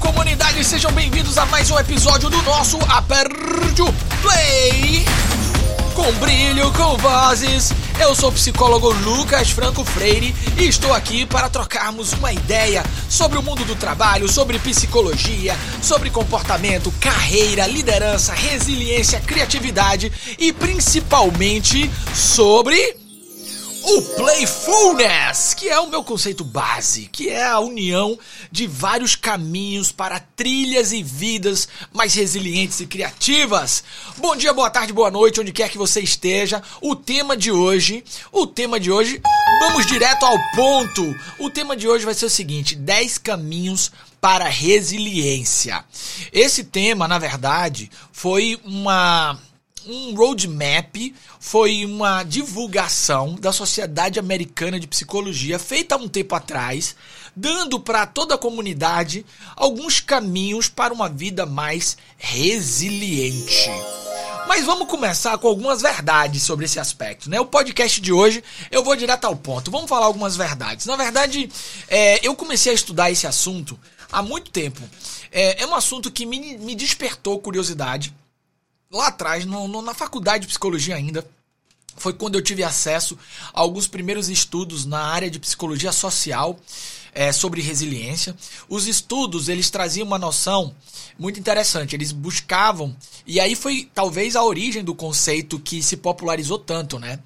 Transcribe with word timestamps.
comunidade, 0.00 0.64
sejam 0.64 0.90
bem-vindos 0.92 1.38
a 1.38 1.46
mais 1.46 1.70
um 1.70 1.78
episódio 1.78 2.28
do 2.30 2.42
nosso 2.42 2.78
Aperte 2.88 3.82
o 3.82 3.92
Play 4.22 5.04
com 5.94 6.12
brilho, 6.14 6.72
com 6.72 6.96
vozes. 6.96 7.72
Eu 8.00 8.14
sou 8.14 8.30
o 8.30 8.32
psicólogo 8.32 8.90
Lucas 8.90 9.50
Franco 9.50 9.84
Freire 9.84 10.34
e 10.56 10.66
estou 10.66 10.94
aqui 10.94 11.26
para 11.26 11.50
trocarmos 11.50 12.14
uma 12.14 12.32
ideia 12.32 12.82
sobre 13.08 13.38
o 13.38 13.42
mundo 13.42 13.64
do 13.66 13.76
trabalho, 13.76 14.26
sobre 14.26 14.58
psicologia, 14.58 15.54
sobre 15.82 16.08
comportamento, 16.08 16.90
carreira, 17.00 17.66
liderança, 17.66 18.32
resiliência, 18.32 19.20
criatividade 19.20 20.10
e 20.38 20.52
principalmente 20.52 21.90
sobre 22.14 22.99
o 23.82 24.02
Playfulness, 24.02 25.54
que 25.54 25.68
é 25.68 25.78
o 25.80 25.88
meu 25.88 26.04
conceito 26.04 26.44
base, 26.44 27.08
que 27.10 27.28
é 27.28 27.44
a 27.44 27.60
união 27.60 28.18
de 28.50 28.66
vários 28.66 29.14
caminhos 29.14 29.90
para 29.90 30.20
trilhas 30.20 30.92
e 30.92 31.02
vidas 31.02 31.68
mais 31.92 32.14
resilientes 32.14 32.80
e 32.80 32.86
criativas. 32.86 33.82
Bom 34.16 34.36
dia, 34.36 34.52
boa 34.52 34.70
tarde, 34.70 34.92
boa 34.92 35.10
noite, 35.10 35.40
onde 35.40 35.52
quer 35.52 35.70
que 35.70 35.78
você 35.78 36.00
esteja. 36.00 36.62
O 36.80 36.94
tema 36.94 37.36
de 37.36 37.50
hoje, 37.50 38.04
o 38.30 38.46
tema 38.46 38.78
de 38.78 38.90
hoje, 38.90 39.20
vamos 39.60 39.86
direto 39.86 40.24
ao 40.24 40.36
ponto. 40.54 41.14
O 41.38 41.50
tema 41.50 41.76
de 41.76 41.88
hoje 41.88 42.04
vai 42.04 42.14
ser 42.14 42.26
o 42.26 42.30
seguinte: 42.30 42.74
10 42.76 43.18
caminhos 43.18 43.90
para 44.20 44.48
resiliência. 44.48 45.84
Esse 46.32 46.64
tema, 46.64 47.08
na 47.08 47.18
verdade, 47.18 47.90
foi 48.12 48.60
uma 48.64 49.38
um 49.86 50.14
roadmap, 50.14 51.14
foi 51.38 51.84
uma 51.84 52.22
divulgação 52.22 53.34
da 53.34 53.52
Sociedade 53.52 54.18
Americana 54.18 54.78
de 54.78 54.86
Psicologia 54.86 55.58
feita 55.58 55.94
há 55.94 55.98
um 55.98 56.08
tempo 56.08 56.34
atrás, 56.34 56.94
dando 57.34 57.80
para 57.80 58.06
toda 58.06 58.34
a 58.34 58.38
comunidade 58.38 59.24
alguns 59.56 60.00
caminhos 60.00 60.68
para 60.68 60.92
uma 60.92 61.08
vida 61.08 61.46
mais 61.46 61.96
resiliente. 62.16 63.70
Mas 64.46 64.64
vamos 64.64 64.88
começar 64.88 65.38
com 65.38 65.46
algumas 65.46 65.80
verdades 65.80 66.42
sobre 66.42 66.64
esse 66.64 66.80
aspecto, 66.80 67.30
né? 67.30 67.40
O 67.40 67.46
podcast 67.46 68.00
de 68.00 68.12
hoje 68.12 68.42
eu 68.70 68.82
vou 68.82 68.96
direto 68.96 69.24
ao 69.24 69.36
ponto. 69.36 69.70
Vamos 69.70 69.88
falar 69.88 70.06
algumas 70.06 70.36
verdades. 70.36 70.86
Na 70.86 70.96
verdade, 70.96 71.48
é, 71.88 72.26
eu 72.26 72.34
comecei 72.34 72.72
a 72.72 72.74
estudar 72.74 73.10
esse 73.10 73.26
assunto 73.26 73.78
há 74.10 74.22
muito 74.22 74.50
tempo. 74.50 74.80
É, 75.30 75.62
é 75.62 75.66
um 75.66 75.74
assunto 75.74 76.10
que 76.10 76.26
me, 76.26 76.58
me 76.58 76.74
despertou 76.74 77.38
curiosidade 77.38 78.12
lá 78.90 79.06
atrás, 79.06 79.44
no, 79.44 79.68
no, 79.68 79.80
na 79.80 79.94
faculdade 79.94 80.42
de 80.42 80.48
psicologia 80.48 80.96
ainda, 80.96 81.24
foi 81.96 82.12
quando 82.12 82.34
eu 82.34 82.42
tive 82.42 82.64
acesso 82.64 83.16
a 83.52 83.60
alguns 83.60 83.86
primeiros 83.86 84.28
estudos 84.28 84.84
na 84.84 85.00
área 85.00 85.30
de 85.30 85.38
psicologia 85.38 85.92
social 85.92 86.58
é, 87.12 87.32
sobre 87.32 87.60
resiliência. 87.60 88.34
Os 88.68 88.86
estudos 88.86 89.48
eles 89.48 89.70
traziam 89.70 90.06
uma 90.06 90.18
noção 90.18 90.74
muito 91.18 91.38
interessante. 91.38 91.94
Eles 91.94 92.10
buscavam 92.12 92.96
e 93.26 93.38
aí 93.38 93.54
foi 93.54 93.88
talvez 93.94 94.34
a 94.34 94.42
origem 94.42 94.82
do 94.82 94.94
conceito 94.94 95.58
que 95.58 95.82
se 95.82 95.96
popularizou 95.96 96.58
tanto, 96.58 96.98
né? 96.98 97.18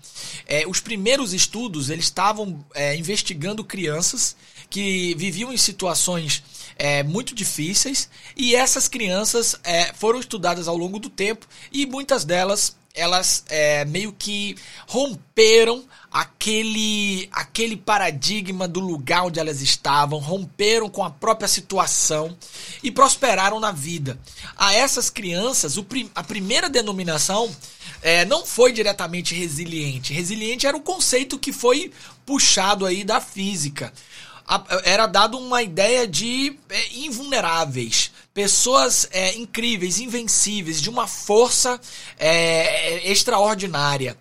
É, 0.47 0.67
os 0.67 0.81
primeiros 0.81 1.33
estudos 1.33 1.89
eles 1.89 2.07
estavam 2.07 2.65
é, 2.75 2.97
investigando 2.97 3.65
crianças 3.65 4.35
que 4.69 5.15
viviam 5.15 5.53
em 5.53 5.57
situações 5.57 6.43
é, 6.77 7.03
muito 7.03 7.35
difíceis 7.35 8.09
e 8.37 8.55
essas 8.55 8.89
crianças 8.89 9.57
é, 9.65 9.93
foram 9.95 10.21
estudadas 10.21 10.69
ao 10.69 10.77
longo 10.77 10.99
do 10.99 11.09
tempo 11.11 11.47
e 11.73 11.87
muitas 11.87 12.25
delas 12.25 12.77
elas 12.95 13.45
é, 13.49 13.85
meio 13.85 14.13
que 14.13 14.57
romperam 14.87 15.85
aquele, 16.13 17.29
aquele 17.33 17.77
paradigma 17.77 18.69
do 18.69 18.79
lugar 18.79 19.25
onde 19.25 19.41
elas 19.41 19.61
estavam, 19.61 20.21
romperam 20.21 20.89
com 20.89 21.03
a 21.03 21.11
própria 21.11 21.49
situação 21.49 22.37
e 22.85 22.93
prosperaram 22.93 23.59
na 23.59 23.73
vida. 23.73 24.17
A 24.57 24.73
essas 24.73 25.11
crianças, 25.11 25.77
o, 25.77 25.85
a 26.15 26.23
primeira 26.23 26.71
denominação 26.71 27.51
é, 28.01 28.25
não 28.25 28.47
foi 28.47 28.73
diretamente 28.73 29.35
resiliente. 29.35 30.13
Resiliente 30.13 30.65
era 30.65 30.77
o 30.77 30.81
conceito 30.81 31.37
que 31.37 31.53
foi 31.53 31.91
puxado 32.25 32.87
aí 32.87 33.03
da 33.03 33.21
física 33.21 33.93
era 34.85 35.07
dado 35.07 35.39
uma 35.39 35.63
ideia 35.63 36.07
de 36.07 36.57
é, 36.69 36.99
invulneráveis, 36.99 38.11
pessoas 38.33 39.09
é, 39.11 39.35
incríveis, 39.37 39.99
invencíveis, 39.99 40.81
de 40.83 40.91
uma 40.91 41.07
força 41.07 41.81
é, 42.19 43.11
extraordinária. 43.11 44.17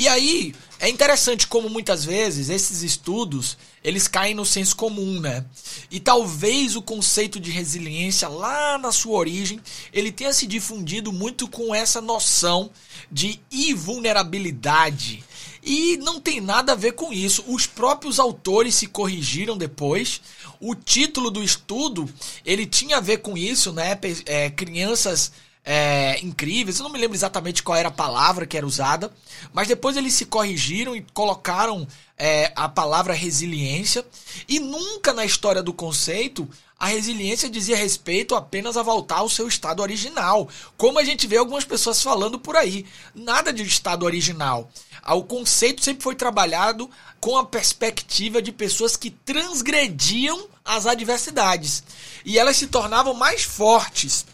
E 0.00 0.08
aí 0.08 0.54
é 0.78 0.88
interessante 0.88 1.46
como 1.46 1.68
muitas 1.68 2.06
vezes 2.06 2.48
esses 2.48 2.80
estudos 2.82 3.58
eles 3.84 4.08
caem 4.08 4.34
no 4.34 4.46
senso 4.46 4.74
comum, 4.74 5.20
né? 5.20 5.44
E 5.90 6.00
talvez 6.00 6.74
o 6.74 6.80
conceito 6.80 7.38
de 7.38 7.50
resiliência 7.50 8.26
lá 8.26 8.78
na 8.78 8.92
sua 8.92 9.18
origem 9.18 9.60
ele 9.92 10.10
tenha 10.10 10.32
se 10.32 10.46
difundido 10.46 11.12
muito 11.12 11.46
com 11.46 11.74
essa 11.74 12.00
noção 12.00 12.70
de 13.12 13.38
invulnerabilidade 13.52 15.22
e 15.62 15.98
não 15.98 16.18
tem 16.18 16.40
nada 16.40 16.72
a 16.72 16.76
ver 16.76 16.92
com 16.92 17.12
isso. 17.12 17.44
Os 17.46 17.66
próprios 17.66 18.18
autores 18.18 18.76
se 18.76 18.86
corrigiram 18.86 19.58
depois. 19.58 20.22
O 20.58 20.74
título 20.74 21.30
do 21.30 21.44
estudo 21.44 22.08
ele 22.42 22.64
tinha 22.64 22.96
a 22.96 23.02
ver 23.02 23.18
com 23.18 23.36
isso, 23.36 23.70
né? 23.70 23.98
É, 24.24 24.48
crianças 24.48 25.30
é, 25.64 26.18
incríveis. 26.24 26.78
Eu 26.78 26.84
não 26.84 26.90
me 26.90 26.98
lembro 26.98 27.16
exatamente 27.16 27.62
qual 27.62 27.76
era 27.76 27.88
a 27.88 27.92
palavra 27.92 28.46
que 28.46 28.56
era 28.56 28.66
usada, 28.66 29.12
mas 29.52 29.68
depois 29.68 29.96
eles 29.96 30.14
se 30.14 30.26
corrigiram 30.26 30.96
e 30.96 31.04
colocaram 31.12 31.86
é, 32.16 32.52
a 32.56 32.68
palavra 32.68 33.14
resiliência. 33.14 34.04
E 34.48 34.58
nunca 34.58 35.12
na 35.12 35.24
história 35.24 35.62
do 35.62 35.72
conceito 35.72 36.48
a 36.78 36.86
resiliência 36.86 37.50
dizia 37.50 37.76
respeito 37.76 38.34
apenas 38.34 38.74
a 38.74 38.82
voltar 38.82 39.18
ao 39.18 39.28
seu 39.28 39.46
estado 39.46 39.82
original, 39.82 40.48
como 40.78 40.98
a 40.98 41.04
gente 41.04 41.26
vê 41.26 41.36
algumas 41.36 41.64
pessoas 41.64 42.02
falando 42.02 42.38
por 42.38 42.56
aí. 42.56 42.86
Nada 43.14 43.52
de 43.52 43.62
estado 43.62 44.06
original. 44.06 44.70
O 45.06 45.22
conceito 45.22 45.84
sempre 45.84 46.02
foi 46.02 46.14
trabalhado 46.14 46.90
com 47.20 47.36
a 47.36 47.44
perspectiva 47.44 48.40
de 48.40 48.50
pessoas 48.50 48.96
que 48.96 49.10
transgrediam 49.10 50.46
as 50.64 50.86
adversidades 50.86 51.82
e 52.24 52.38
elas 52.38 52.56
se 52.56 52.66
tornavam 52.66 53.12
mais 53.12 53.42
fortes 53.42 54.24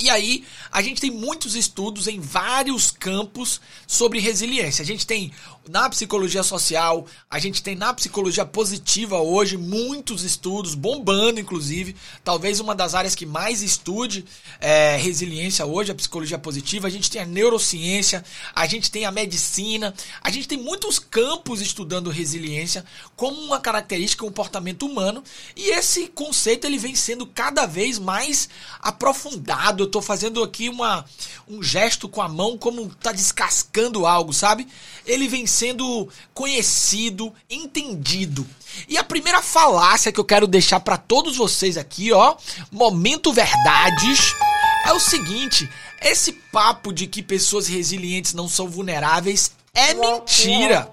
e 0.00 0.08
aí, 0.08 0.44
a 0.72 0.80
gente 0.80 1.00
tem 1.00 1.10
muitos 1.10 1.54
estudos 1.54 2.06
em 2.06 2.18
vários 2.18 2.90
campos 2.90 3.60
sobre 3.86 4.18
resiliência. 4.18 4.82
A 4.82 4.86
gente 4.86 5.06
tem 5.06 5.30
na 5.68 5.88
psicologia 5.90 6.42
social, 6.42 7.06
a 7.28 7.38
gente 7.38 7.62
tem 7.62 7.74
na 7.76 7.92
psicologia 7.92 8.44
positiva 8.44 9.20
hoje 9.20 9.56
muitos 9.56 10.22
estudos, 10.24 10.74
bombando 10.74 11.38
inclusive. 11.38 11.94
Talvez 12.24 12.60
uma 12.60 12.74
das 12.74 12.94
áreas 12.94 13.14
que 13.14 13.26
mais 13.26 13.62
estude 13.62 14.24
é, 14.58 14.96
resiliência 14.96 15.66
hoje, 15.66 15.92
a 15.92 15.94
psicologia 15.94 16.38
positiva. 16.38 16.86
A 16.86 16.90
gente 16.90 17.10
tem 17.10 17.20
a 17.20 17.26
neurociência, 17.26 18.24
a 18.54 18.66
gente 18.66 18.90
tem 18.90 19.04
a 19.04 19.12
medicina, 19.12 19.94
a 20.22 20.30
gente 20.30 20.48
tem 20.48 20.58
muitos 20.58 20.98
campos 20.98 21.60
estudando 21.60 22.10
resiliência 22.10 22.84
como 23.14 23.40
uma 23.40 23.60
característica, 23.60 24.24
um 24.24 24.28
comportamento 24.28 24.86
humano. 24.86 25.22
E 25.54 25.70
esse 25.70 26.08
conceito 26.08 26.66
ele 26.66 26.78
vem 26.78 26.94
sendo 26.94 27.26
cada 27.26 27.66
vez 27.66 27.98
mais 27.98 28.48
aprofundado 28.80 29.86
tô 29.90 30.00
fazendo 30.00 30.42
aqui 30.42 30.68
uma, 30.68 31.04
um 31.48 31.62
gesto 31.62 32.08
com 32.08 32.22
a 32.22 32.28
mão 32.28 32.56
como 32.56 32.88
tá 32.94 33.12
descascando 33.12 34.06
algo, 34.06 34.32
sabe? 34.32 34.66
Ele 35.04 35.28
vem 35.28 35.46
sendo 35.46 36.08
conhecido, 36.32 37.32
entendido. 37.48 38.46
E 38.88 38.96
a 38.96 39.04
primeira 39.04 39.42
falácia 39.42 40.12
que 40.12 40.20
eu 40.20 40.24
quero 40.24 40.46
deixar 40.46 40.80
para 40.80 40.96
todos 40.96 41.36
vocês 41.36 41.76
aqui, 41.76 42.12
ó, 42.12 42.36
momento 42.70 43.32
verdades, 43.32 44.34
é 44.86 44.92
o 44.92 45.00
seguinte: 45.00 45.68
esse 46.00 46.32
papo 46.32 46.92
de 46.92 47.06
que 47.06 47.22
pessoas 47.22 47.66
resilientes 47.66 48.32
não 48.32 48.48
são 48.48 48.68
vulneráveis 48.68 49.52
é 49.74 49.94
mentira. 49.94 50.92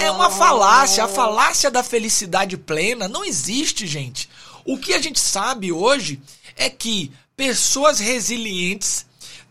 É 0.00 0.10
uma 0.10 0.30
falácia. 0.30 1.04
A 1.04 1.08
falácia 1.08 1.70
da 1.70 1.82
felicidade 1.82 2.56
plena 2.56 3.08
não 3.08 3.24
existe, 3.24 3.86
gente. 3.86 4.28
O 4.64 4.78
que 4.78 4.94
a 4.94 5.00
gente 5.00 5.20
sabe 5.20 5.72
hoje 5.72 6.20
é 6.56 6.68
que 6.70 7.10
pessoas 7.36 7.98
resilientes 7.98 9.06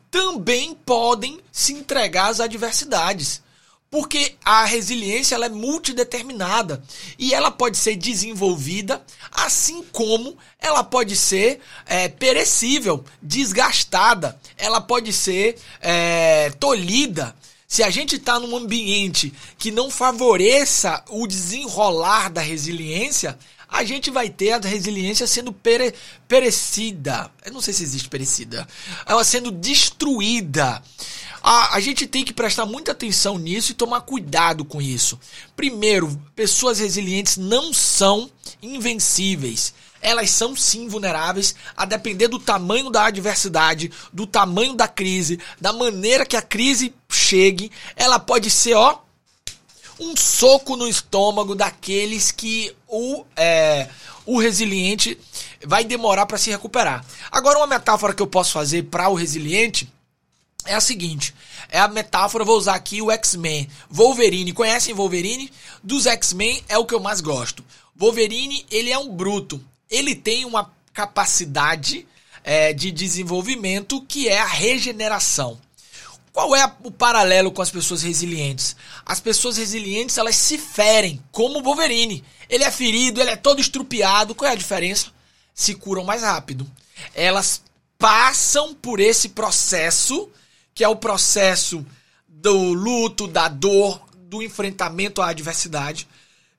também 0.09 0.75
podem 0.75 1.39
se 1.51 1.73
entregar 1.73 2.29
às 2.29 2.39
adversidades. 2.39 3.41
Porque 3.89 4.35
a 4.43 4.65
resiliência 4.65 5.35
ela 5.35 5.45
é 5.45 5.49
multideterminada 5.49 6.83
e 7.17 7.31
ela 7.31 7.51
pode 7.51 7.77
ser 7.77 7.95
desenvolvida, 7.95 9.03
assim 9.31 9.83
como 9.91 10.35
ela 10.57 10.83
pode 10.83 11.15
ser 11.15 11.59
é, 11.85 12.07
perecível, 12.07 13.05
desgastada, 13.21 14.39
ela 14.57 14.81
pode 14.81 15.13
ser 15.13 15.59
é, 15.79 16.49
tolhida. 16.59 17.35
Se 17.67 17.83
a 17.83 17.91
gente 17.91 18.15
está 18.15 18.39
num 18.39 18.55
ambiente 18.55 19.31
que 19.59 19.69
não 19.69 19.91
favoreça 19.91 21.03
o 21.09 21.27
desenrolar 21.27 22.31
da 22.31 22.41
resiliência, 22.41 23.37
a 23.73 23.83
gente 23.83 24.11
vai 24.11 24.29
ter 24.29 24.51
a 24.51 24.59
resiliência 24.59 25.25
sendo 25.25 25.51
pere, 25.51 25.95
perecida. 26.27 27.31
Eu 27.43 27.51
não 27.51 27.59
sei 27.59 27.73
se 27.73 27.81
existe 27.81 28.07
perecida. 28.07 28.67
Ela 29.03 29.23
sendo 29.23 29.51
destruída. 29.51 30.79
A, 31.41 31.75
a 31.75 31.79
gente 31.79 32.05
tem 32.05 32.23
que 32.23 32.31
prestar 32.31 32.67
muita 32.67 32.91
atenção 32.91 33.39
nisso 33.39 33.71
e 33.71 33.75
tomar 33.75 34.01
cuidado 34.01 34.63
com 34.63 34.79
isso. 34.79 35.19
Primeiro, 35.55 36.21
pessoas 36.35 36.77
resilientes 36.77 37.35
não 37.35 37.73
são 37.73 38.29
invencíveis. 38.61 39.73
elas 40.03 40.29
são 40.29 40.55
sim 40.55 40.87
vulneráveis, 40.87 41.55
a 41.75 41.85
depender 41.85 42.27
do 42.27 42.37
tamanho 42.37 42.91
da 42.91 43.05
adversidade, 43.05 43.89
do 44.11 44.27
tamanho 44.27 44.75
da 44.75 44.87
crise, 44.87 45.39
da 45.59 45.73
maneira 45.73 46.25
que 46.25 46.35
a 46.35 46.41
crise 46.41 46.93
chegue, 47.09 47.71
ela 47.95 48.19
pode 48.19 48.51
ser, 48.51 48.73
ó, 48.75 48.99
um 49.99 50.15
soco 50.15 50.75
no 50.75 50.87
estômago 50.87 51.55
daqueles 51.55 52.31
que 52.31 52.75
o, 52.87 53.25
é, 53.35 53.89
o 54.25 54.39
resiliente 54.39 55.17
vai 55.65 55.83
demorar 55.83 56.25
para 56.25 56.37
se 56.37 56.49
recuperar. 56.49 57.05
Agora, 57.31 57.59
uma 57.59 57.67
metáfora 57.67 58.13
que 58.13 58.21
eu 58.21 58.27
posso 58.27 58.53
fazer 58.53 58.83
para 58.83 59.09
o 59.09 59.13
resiliente 59.13 59.89
é 60.65 60.75
a 60.75 60.81
seguinte: 60.81 61.33
é 61.69 61.79
a 61.79 61.87
metáfora, 61.87 62.43
vou 62.43 62.57
usar 62.57 62.75
aqui 62.75 63.01
o 63.01 63.11
X-Men. 63.11 63.67
Wolverine, 63.89 64.53
conhecem 64.53 64.93
Wolverine? 64.93 65.51
Dos 65.83 66.05
X-Men 66.05 66.63
é 66.67 66.77
o 66.77 66.85
que 66.85 66.93
eu 66.93 66.99
mais 66.99 67.21
gosto. 67.21 67.63
Wolverine, 67.95 68.65
ele 68.71 68.91
é 68.91 68.97
um 68.97 69.09
bruto. 69.09 69.63
Ele 69.89 70.15
tem 70.15 70.45
uma 70.45 70.71
capacidade 70.93 72.07
é, 72.43 72.73
de 72.73 72.91
desenvolvimento 72.91 74.01
que 74.01 74.27
é 74.27 74.39
a 74.39 74.45
regeneração. 74.45 75.59
Qual 76.33 76.55
é 76.55 76.65
o 76.83 76.89
paralelo 76.89 77.51
com 77.51 77.61
as 77.61 77.69
pessoas 77.69 78.01
resilientes? 78.01 78.75
As 79.05 79.19
pessoas 79.19 79.55
resilientes, 79.55 80.17
elas 80.17 80.35
se 80.35 80.57
ferem, 80.57 81.23
como 81.31 81.59
o 81.59 81.63
Wolverine. 81.63 82.23
Ele 82.49 82.63
é 82.63 82.71
ferido, 82.71 83.21
ele 83.21 83.29
é 83.29 83.35
todo 83.35 83.61
estrupiado. 83.61 84.33
Qual 84.33 84.49
é 84.49 84.53
a 84.53 84.57
diferença? 84.57 85.11
Se 85.53 85.75
curam 85.75 86.03
mais 86.03 86.23
rápido. 86.23 86.69
Elas 87.13 87.61
passam 87.99 88.73
por 88.73 88.99
esse 88.99 89.29
processo 89.29 90.27
que 90.73 90.83
é 90.83 90.87
o 90.87 90.95
processo 90.95 91.85
do 92.27 92.73
luto, 92.73 93.27
da 93.27 93.47
dor, 93.47 94.01
do 94.15 94.41
enfrentamento 94.41 95.21
à 95.21 95.29
adversidade, 95.29 96.07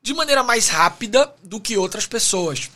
de 0.00 0.15
maneira 0.15 0.44
mais 0.44 0.69
rápida 0.69 1.35
do 1.43 1.61
que 1.61 1.76
outras 1.76 2.06
pessoas. 2.06 2.71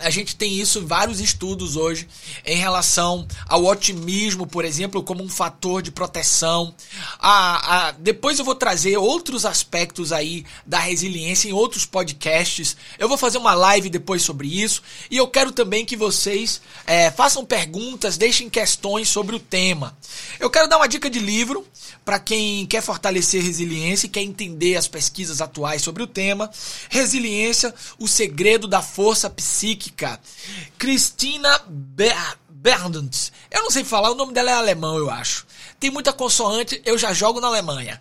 A 0.00 0.10
gente 0.10 0.36
tem 0.36 0.54
isso 0.54 0.78
em 0.78 0.86
vários 0.86 1.18
estudos 1.18 1.74
hoje 1.74 2.06
em 2.46 2.56
relação 2.56 3.26
ao 3.48 3.64
otimismo, 3.64 4.46
por 4.46 4.64
exemplo, 4.64 5.02
como 5.02 5.24
um 5.24 5.28
fator 5.28 5.82
de 5.82 5.90
proteção. 5.90 6.72
Ah, 7.18 7.88
ah, 7.88 7.94
depois 7.98 8.38
eu 8.38 8.44
vou 8.44 8.54
trazer 8.54 8.96
outros 8.96 9.44
aspectos 9.44 10.12
aí 10.12 10.46
da 10.64 10.78
resiliência 10.78 11.48
em 11.48 11.52
outros 11.52 11.84
podcasts. 11.84 12.76
Eu 12.96 13.08
vou 13.08 13.18
fazer 13.18 13.38
uma 13.38 13.54
live 13.54 13.90
depois 13.90 14.22
sobre 14.22 14.46
isso. 14.46 14.84
E 15.10 15.16
eu 15.16 15.26
quero 15.26 15.50
também 15.50 15.84
que 15.84 15.96
vocês 15.96 16.60
é, 16.86 17.10
façam 17.10 17.44
perguntas, 17.44 18.16
deixem 18.16 18.48
questões 18.48 19.08
sobre 19.08 19.34
o 19.34 19.40
tema. 19.40 19.98
Eu 20.38 20.48
quero 20.48 20.68
dar 20.68 20.76
uma 20.76 20.88
dica 20.88 21.10
de 21.10 21.18
livro 21.18 21.66
para 22.04 22.20
quem 22.20 22.64
quer 22.66 22.82
fortalecer 22.82 23.42
resiliência 23.42 24.06
e 24.06 24.10
quer 24.10 24.22
entender 24.22 24.76
as 24.76 24.86
pesquisas 24.86 25.40
atuais 25.40 25.82
sobre 25.82 26.04
o 26.04 26.06
tema. 26.06 26.48
Resiliência, 26.88 27.74
o 27.98 28.06
segredo 28.06 28.68
da 28.68 28.80
força 28.80 29.28
psíquica 29.28 29.87
Crítica. 29.88 30.20
Cristina 30.76 31.60
Ber 31.66 32.38
Berndt. 32.48 33.32
Eu 33.50 33.62
não 33.62 33.70
sei 33.70 33.84
falar, 33.84 34.10
o 34.10 34.14
nome 34.14 34.32
dela 34.32 34.50
é 34.50 34.54
alemão, 34.54 34.96
eu 34.96 35.10
acho. 35.10 35.46
Tem 35.78 35.90
muita 35.90 36.12
consoante, 36.12 36.80
eu 36.84 36.98
já 36.98 37.12
jogo 37.12 37.40
na 37.40 37.46
Alemanha. 37.46 38.00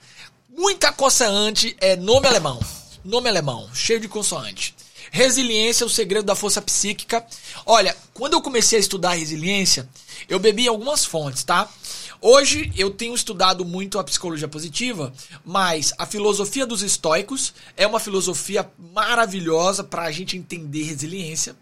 Muita 0.49 0.91
consoante 0.91 1.75
é 1.79 1.95
nome 1.95 2.27
alemão. 2.27 2.59
Nome 3.03 3.29
alemão, 3.29 3.69
cheio 3.73 3.99
de 3.99 4.07
consoante. 4.07 4.75
Resiliência, 5.11 5.85
o 5.85 5.89
segredo 5.89 6.25
da 6.25 6.35
força 6.35 6.61
psíquica. 6.61 7.25
Olha, 7.65 7.95
quando 8.13 8.33
eu 8.33 8.41
comecei 8.41 8.77
a 8.77 8.81
estudar 8.81 9.13
resiliência, 9.13 9.87
eu 10.27 10.39
bebi 10.39 10.67
algumas 10.67 11.05
fontes, 11.05 11.43
tá? 11.43 11.69
Hoje 12.19 12.71
eu 12.75 12.89
tenho 12.89 13.13
estudado 13.13 13.63
muito 13.63 13.99
a 13.99 14.03
psicologia 14.03 14.47
positiva, 14.47 15.13
mas 15.45 15.93
a 15.97 16.05
filosofia 16.05 16.65
dos 16.65 16.81
estoicos 16.81 17.53
é 17.75 17.85
uma 17.85 17.99
filosofia 17.99 18.69
maravilhosa 18.93 19.83
para 19.83 20.03
a 20.03 20.11
gente 20.11 20.35
entender 20.35 20.83
resiliência. 20.83 21.55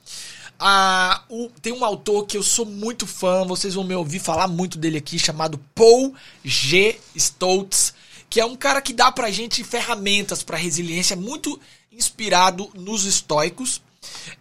Ah, 0.58 1.24
o, 1.30 1.50
tem 1.62 1.74
um 1.74 1.84
autor 1.84 2.26
que 2.26 2.38
eu 2.38 2.44
sou 2.44 2.66
muito 2.66 3.06
fã, 3.06 3.44
vocês 3.44 3.74
vão 3.74 3.84
me 3.84 3.94
ouvir 3.94 4.20
falar 4.20 4.48
muito 4.48 4.78
dele 4.78 4.98
aqui, 4.98 5.20
chamado 5.20 5.60
Paul 5.76 6.16
G. 6.44 6.98
Stoltz, 7.14 7.94
que 8.30 8.40
é 8.40 8.46
um 8.46 8.56
cara 8.56 8.82
que 8.82 8.94
dá 8.94 9.12
pra 9.12 9.32
gente 9.32 9.62
ferramentas 9.64 10.42
para 10.42 10.58
resiliência, 10.58 11.18
muito 11.18 11.60
inspirado 11.92 12.70
nos 12.74 13.04
estoicos. 13.04 13.82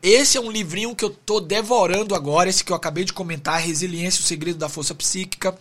Esse 0.03 0.37
é 0.37 0.41
um 0.41 0.51
livrinho 0.51 0.95
que 0.95 1.05
eu 1.05 1.11
tô 1.11 1.41
devorando 1.41 2.15
agora, 2.15 2.49
esse 2.49 2.63
que 2.63 2.71
eu 2.71 2.77
acabei 2.77 3.05
de 3.05 3.13
comentar, 3.13 3.61
Resiliência, 3.61 4.21
o 4.21 4.25
Segredo 4.25 4.59
da 4.59 4.69
Força 4.69 4.95
Psíquica. 4.95 5.59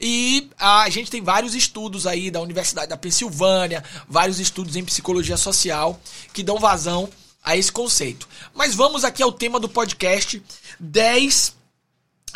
E 0.00 0.50
a 0.58 0.88
gente 0.88 1.10
tem 1.10 1.22
vários 1.22 1.54
estudos 1.54 2.06
aí 2.06 2.30
da 2.30 2.40
Universidade 2.40 2.88
da 2.88 2.96
Pensilvânia, 2.96 3.82
vários 4.08 4.38
estudos 4.38 4.76
em 4.76 4.84
psicologia 4.84 5.36
social 5.36 6.00
que 6.32 6.42
dão 6.42 6.58
vazão 6.58 7.08
a 7.42 7.56
esse 7.56 7.72
conceito. 7.72 8.28
Mas 8.54 8.74
vamos 8.74 9.04
aqui 9.04 9.22
ao 9.22 9.32
tema 9.32 9.58
do 9.58 9.68
podcast: 9.68 10.42
10 10.78 11.56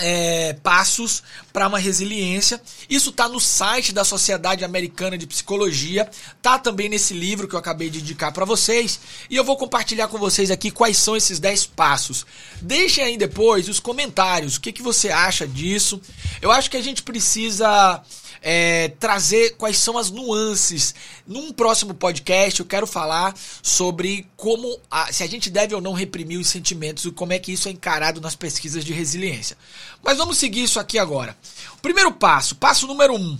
é, 0.02 0.54
passos 0.64 1.22
para 1.52 1.68
uma 1.68 1.78
resiliência. 1.78 2.60
Isso 2.90 3.10
está 3.10 3.28
no 3.28 3.38
site 3.38 3.92
da 3.92 4.04
Sociedade 4.04 4.64
Americana 4.64 5.16
de 5.16 5.26
Psicologia, 5.26 6.10
tá 6.42 6.58
também 6.58 6.88
nesse 6.88 7.14
livro 7.14 7.46
que 7.46 7.54
eu 7.54 7.58
acabei 7.58 7.88
de 7.88 8.00
indicar 8.00 8.32
para 8.32 8.44
vocês, 8.44 8.98
e 9.30 9.36
eu 9.36 9.44
vou 9.44 9.56
compartilhar 9.56 10.08
com 10.08 10.18
vocês 10.18 10.50
aqui 10.50 10.70
quais 10.70 10.96
são 10.96 11.16
esses 11.16 11.38
10 11.38 11.66
passos. 11.66 12.26
Deixem 12.60 13.04
aí 13.04 13.16
depois 13.16 13.68
os 13.68 13.78
comentários, 13.78 14.56
o 14.56 14.60
que, 14.60 14.72
que 14.72 14.82
você 14.82 15.10
acha 15.10 15.46
disso. 15.46 16.00
Eu 16.40 16.50
acho 16.50 16.68
que 16.68 16.76
a 16.76 16.82
gente 16.82 17.02
precisa 17.02 18.02
é, 18.40 18.88
trazer 19.00 19.56
quais 19.56 19.78
são 19.78 19.98
as 19.98 20.10
nuances. 20.10 20.94
Num 21.26 21.52
próximo 21.52 21.94
podcast 21.94 22.60
eu 22.60 22.66
quero 22.66 22.86
falar 22.86 23.34
sobre 23.62 24.26
como 24.36 24.78
a, 24.90 25.12
se 25.12 25.22
a 25.22 25.26
gente 25.26 25.50
deve 25.50 25.74
ou 25.74 25.80
não 25.80 25.92
reprimir 25.92 26.38
os 26.38 26.48
sentimentos 26.48 27.04
e 27.04 27.10
como 27.10 27.32
é 27.32 27.38
que 27.38 27.52
isso 27.52 27.68
é 27.68 27.72
encarado 27.72 28.20
nas 28.20 28.34
pesquisas 28.34 28.84
de 28.84 28.92
resiliência. 28.92 29.56
Mas 30.02 30.18
vamos 30.18 30.38
seguir 30.38 30.62
isso 30.62 30.80
aqui 30.80 30.98
agora. 30.98 31.36
Primeiro 31.80 32.12
passo, 32.12 32.56
passo 32.56 32.86
número 32.86 33.14
um, 33.14 33.38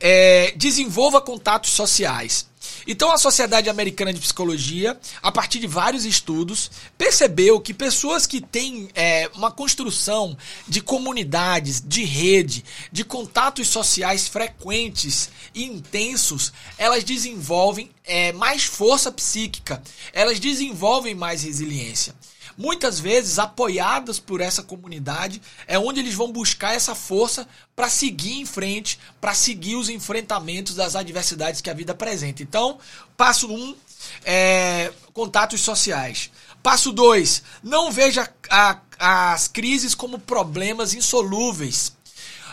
é, 0.00 0.52
desenvolva 0.56 1.20
contatos 1.20 1.70
sociais. 1.70 2.46
Então, 2.90 3.12
a 3.12 3.18
Sociedade 3.18 3.68
Americana 3.68 4.14
de 4.14 4.18
Psicologia, 4.18 4.98
a 5.20 5.30
partir 5.30 5.58
de 5.58 5.66
vários 5.66 6.06
estudos, 6.06 6.70
percebeu 6.96 7.60
que 7.60 7.74
pessoas 7.74 8.26
que 8.26 8.40
têm 8.40 8.88
é, 8.94 9.30
uma 9.34 9.50
construção 9.50 10.34
de 10.66 10.80
comunidades, 10.80 11.82
de 11.86 12.02
rede, 12.02 12.64
de 12.90 13.04
contatos 13.04 13.68
sociais 13.68 14.26
frequentes 14.26 15.28
e 15.54 15.64
intensos, 15.64 16.50
elas 16.78 17.04
desenvolvem 17.04 17.90
é, 18.06 18.32
mais 18.32 18.64
força 18.64 19.12
psíquica, 19.12 19.82
elas 20.10 20.40
desenvolvem 20.40 21.14
mais 21.14 21.42
resiliência 21.42 22.14
muitas 22.58 22.98
vezes 22.98 23.38
apoiadas 23.38 24.18
por 24.18 24.40
essa 24.40 24.64
comunidade, 24.64 25.40
é 25.64 25.78
onde 25.78 26.00
eles 26.00 26.14
vão 26.14 26.32
buscar 26.32 26.74
essa 26.74 26.92
força 26.92 27.46
para 27.76 27.88
seguir 27.88 28.40
em 28.40 28.44
frente, 28.44 28.98
para 29.20 29.32
seguir 29.32 29.76
os 29.76 29.88
enfrentamentos 29.88 30.74
das 30.74 30.96
adversidades 30.96 31.60
que 31.60 31.70
a 31.70 31.74
vida 31.74 31.92
apresenta. 31.92 32.42
Então, 32.42 32.78
passo 33.16 33.46
um, 33.46 33.76
é, 34.24 34.92
contatos 35.12 35.60
sociais. 35.60 36.32
Passo 36.60 36.90
dois, 36.90 37.44
não 37.62 37.92
veja 37.92 38.28
a, 38.50 38.80
as 38.98 39.46
crises 39.46 39.94
como 39.94 40.18
problemas 40.18 40.94
insolúveis. 40.94 41.96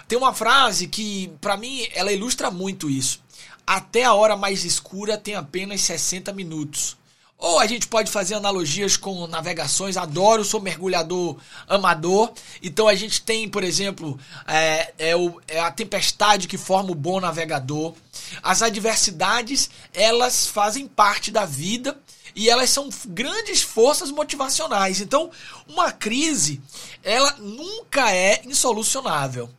Tem 0.07 0.15
uma 0.15 0.35
frase 0.35 0.85
que, 0.85 1.31
para 1.41 1.57
mim, 1.57 1.87
ela 1.95 2.11
ilustra 2.11 2.51
muito 2.51 2.87
isso. 2.87 3.19
Até 3.65 4.03
a 4.03 4.13
hora 4.13 4.37
mais 4.37 4.63
escura 4.63 5.17
tem 5.17 5.33
apenas 5.33 5.81
60 5.81 6.31
minutos. 6.31 6.95
Ou 7.37 7.59
a 7.59 7.67
gente 7.67 7.87
pode 7.87 8.09
fazer 8.09 8.35
analogias 8.35 8.95
com 8.95 9.27
navegações. 9.27 9.97
Adoro, 9.97 10.45
sou 10.45 10.61
mergulhador 10.61 11.37
amador. 11.67 12.31
Então 12.61 12.87
a 12.87 12.95
gente 12.95 13.21
tem, 13.21 13.47
por 13.49 13.63
exemplo, 13.63 14.17
é, 14.47 14.93
é, 14.97 15.15
o, 15.15 15.41
é 15.47 15.59
a 15.59 15.71
tempestade 15.71 16.47
que 16.47 16.57
forma 16.57 16.91
o 16.91 16.95
bom 16.95 17.19
navegador. 17.19 17.93
As 18.41 18.61
adversidades, 18.61 19.69
elas 19.93 20.47
fazem 20.47 20.87
parte 20.87 21.29
da 21.29 21.45
vida 21.45 21.99
e 22.35 22.49
elas 22.49 22.69
são 22.69 22.89
grandes 23.07 23.61
forças 23.61 24.11
motivacionais. 24.11 24.99
Então, 24.99 25.29
uma 25.67 25.91
crise, 25.91 26.61
ela 27.03 27.35
nunca 27.37 28.11
é 28.11 28.41
insolucionável. 28.45 29.49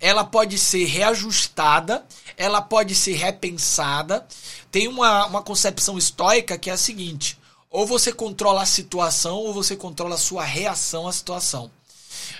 Ela 0.00 0.24
pode 0.24 0.58
ser 0.58 0.84
reajustada, 0.84 2.04
ela 2.38 2.62
pode 2.62 2.94
ser 2.94 3.14
repensada 3.14 4.26
tem 4.70 4.86
uma, 4.86 5.26
uma 5.26 5.42
concepção 5.42 5.98
estoica 5.98 6.56
que 6.56 6.70
é 6.70 6.72
a 6.72 6.78
seguinte: 6.78 7.38
ou 7.70 7.86
você 7.86 8.12
controla 8.12 8.62
a 8.62 8.66
situação 8.66 9.36
ou 9.36 9.52
você 9.52 9.76
controla 9.76 10.14
a 10.14 10.18
sua 10.18 10.44
reação 10.44 11.06
à 11.08 11.12
situação. 11.12 11.70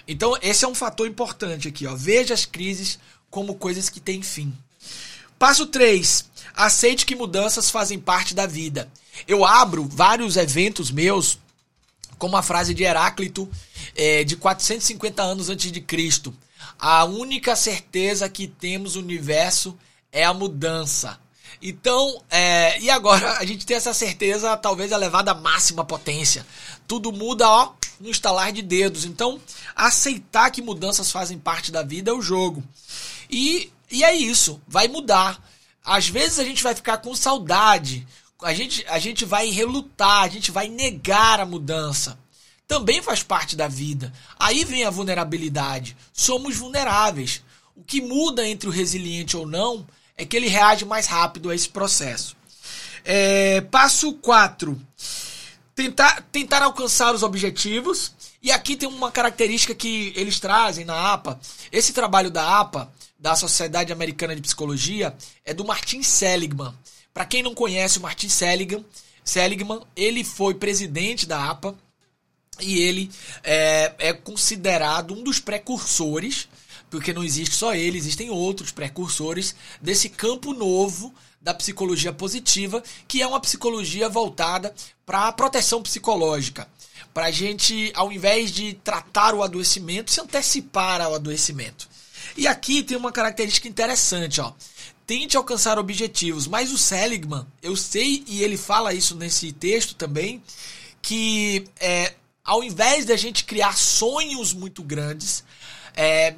Então, 0.07 0.37
esse 0.41 0.65
é 0.65 0.69
um 0.69 0.75
fator 0.75 1.07
importante 1.07 1.69
aqui. 1.69 1.87
Ó. 1.87 1.95
Veja 1.95 2.35
as 2.35 2.45
crises 2.45 2.99
como 3.31 3.55
coisas 3.55 3.89
que 3.89 4.01
têm 4.01 4.23
fim. 4.23 4.57
Passo 5.39 5.67
3. 5.67 6.25
Aceite 6.55 7.07
que 7.07 7.15
mudanças 7.15 7.71
fazem 7.71 7.99
parte 7.99 8.35
da 8.35 8.47
vida. 8.47 8.91
Eu 9.27 9.45
abro 9.45 9.85
vários 9.85 10.37
eventos 10.37 10.91
meus 10.91 11.39
com 12.19 12.27
uma 12.27 12.43
frase 12.43 12.75
de 12.75 12.83
Heráclito 12.83 13.49
é, 13.95 14.25
de 14.25 14.37
450 14.37 15.23
anos 15.23 15.49
antes 15.49 15.71
de 15.71 15.81
Cristo. 15.81 16.35
A 16.79 17.05
única 17.05 17.55
certeza 17.55 18.29
que 18.29 18.49
temos 18.49 18.97
no 18.97 19.03
universo 19.03 19.79
é 20.13 20.25
a 20.25 20.35
mudança. 20.35 21.19
Então, 21.61 22.23
é, 22.31 22.81
e 22.81 22.89
agora 22.89 23.39
a 23.39 23.45
gente 23.45 23.67
tem 23.67 23.77
essa 23.77 23.93
certeza, 23.93 24.57
talvez 24.57 24.93
elevada 24.93 25.33
à 25.33 25.35
máxima 25.35 25.85
potência. 25.85 26.47
Tudo 26.87 27.13
muda, 27.13 27.49
ó, 27.49 27.73
no 28.01 28.11
estalar 28.11 28.53
de 28.53 28.63
dedos. 28.63 29.05
Então, 29.05 29.41
aceitar 29.75 30.51
que 30.51 30.63
mudanças 30.63 31.11
fazem 31.11 31.39
parte 31.39 31.73
da 31.73 31.83
vida 31.83 32.11
é 32.11 32.15
o 32.15 32.23
jogo. 32.23 32.63
E, 33.29 33.73
e 33.91 34.05
é 34.05 34.15
isso, 34.15 34.61
vai 34.69 34.89
mudar. 34.89 35.43
Às 35.85 36.09
vezes 36.09 36.39
a 36.39 36.45
gente 36.45 36.63
vai 36.63 36.75
ficar 36.75 36.99
com 36.99 37.15
saudade, 37.15 38.07
a 38.43 38.55
gente, 38.55 38.85
a 38.89 38.99
gente 38.99 39.25
vai 39.25 39.51
relutar, 39.51 40.23
a 40.23 40.29
gente 40.29 40.51
vai 40.51 40.69
negar 40.69 41.41
a 41.41 41.47
mudança. 41.47 42.19
Também 42.69 43.03
faz 43.03 43.23
parte 43.23 43.57
da 43.57 43.67
vida. 43.67 44.13
Aí 44.39 44.65
vem 44.65 44.85
a 44.85 44.91
vulnerabilidade. 44.91 45.97
Somos 46.13 46.57
vulneráveis. 46.57 47.43
O 47.75 47.83
que 47.83 48.01
muda 48.01 48.47
entre 48.47 48.69
o 48.69 48.73
resiliente 48.73 49.37
ou 49.37 49.47
não 49.47 49.87
é 50.19 50.25
que 50.25 50.37
ele 50.37 50.49
reage 50.49 50.85
mais 50.85 51.07
rápido 51.07 51.49
a 51.49 51.55
esse 51.55 51.69
processo. 51.69 52.37
É, 53.05 53.61
passo 53.61 54.13
4. 54.15 54.79
Tentar, 55.75 56.23
tentar 56.33 56.63
alcançar 56.63 57.15
os 57.15 57.23
objetivos. 57.23 58.13
E 58.43 58.51
aqui 58.51 58.77
tem 58.77 58.89
uma 58.89 59.13
característica 59.13 59.75
que 59.75 60.13
eles 60.17 60.41
trazem 60.41 60.85
na 60.85 61.13
APA. 61.13 61.41
Esse 61.71 61.93
trabalho 61.93 62.31
da 62.31 62.59
APA, 62.59 62.93
da 63.19 63.37
Sociedade 63.37 63.93
Americana 63.93 64.35
de 64.35 64.43
Psicologia, 64.43 65.15
é 65.45 65.55
do 65.55 65.65
Martin 65.65 66.03
Seligman. 66.03 66.75
Para 67.15 67.25
quem 67.25 67.43
não 67.43 67.55
conhece 67.55 67.99
o 67.99 68.03
Martin 68.03 68.29
Seligman, 68.29 68.85
Seligman, 69.25 69.81
ele 69.97 70.25
foi 70.25 70.55
presidente 70.55 71.27
da 71.27 71.51
APA 71.51 71.75
e 72.61 72.79
ele 72.79 73.11
é, 73.45 73.95
é 73.99 74.13
considerado 74.13 75.15
um 75.15 75.23
dos 75.23 75.39
precursores, 75.39 76.49
porque 76.91 77.13
não 77.13 77.25
existe 77.25 77.55
só 77.55 77.75
ele, 77.75 77.99
existem 77.99 78.31
outros 78.31 78.71
precursores 78.71 79.55
desse 79.81 80.09
campo 80.09 80.53
novo 80.53 81.15
da 81.41 81.55
psicologia 81.55 82.13
positiva, 82.13 82.83
que 83.07 83.23
é 83.23 83.27
uma 83.27 83.41
psicologia 83.41 84.09
voltada 84.09 84.75
para 85.07 85.29
a 85.29 85.33
proteção 85.33 85.83
psicológica. 85.83 86.69
Para 87.15 87.27
a 87.27 87.31
gente, 87.31 87.93
ao 87.95 88.13
invés 88.13 88.51
de 88.51 88.75
tratar 88.75 89.35
o 89.35 89.43
adoecimento, 89.43 90.11
se 90.11 90.21
antecipar 90.21 91.01
ao 91.01 91.15
adoecimento. 91.15 91.89
E 92.37 92.47
aqui 92.47 92.83
tem 92.83 92.97
uma 92.97 93.13
característica 93.13 93.69
interessante, 93.69 94.41
ó. 94.41 94.53
Tente 95.07 95.37
alcançar 95.37 95.79
objetivos, 95.79 96.47
mas 96.47 96.71
o 96.71 96.77
Seligman, 96.77 97.47
eu 97.63 97.75
sei, 97.75 98.23
e 98.27 98.43
ele 98.43 98.59
fala 98.59 98.93
isso 98.93 99.17
nesse 99.17 99.53
texto 99.53 99.95
também, 99.95 100.43
que 101.01 101.65
é, 101.81 102.15
ao 102.45 102.63
invés 102.63 103.07
da 103.07 103.17
gente 103.17 103.45
criar 103.45 103.77
sonhos 103.77 104.53
muito 104.53 104.83
grandes, 104.83 105.43
é, 105.97 106.35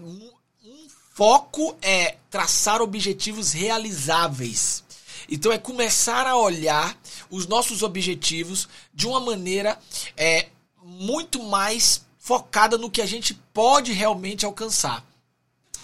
foco 1.21 1.77
é 1.83 2.17
traçar 2.31 2.81
objetivos 2.81 3.53
realizáveis. 3.53 4.83
Então 5.29 5.53
é 5.53 5.59
começar 5.59 6.27
a 6.27 6.35
olhar 6.35 6.99
os 7.29 7.47
nossos 7.47 7.83
objetivos 7.83 8.67
de 8.95 9.07
uma 9.07 9.21
maneira 9.21 9.79
é, 10.17 10.49
muito 10.83 11.43
mais 11.43 12.07
focada 12.19 12.79
no 12.79 12.91
que 12.91 13.03
a 13.03 13.07
gente 13.07 13.35
pode 13.53 13.93
realmente 13.93 14.47
alcançar. 14.47 15.05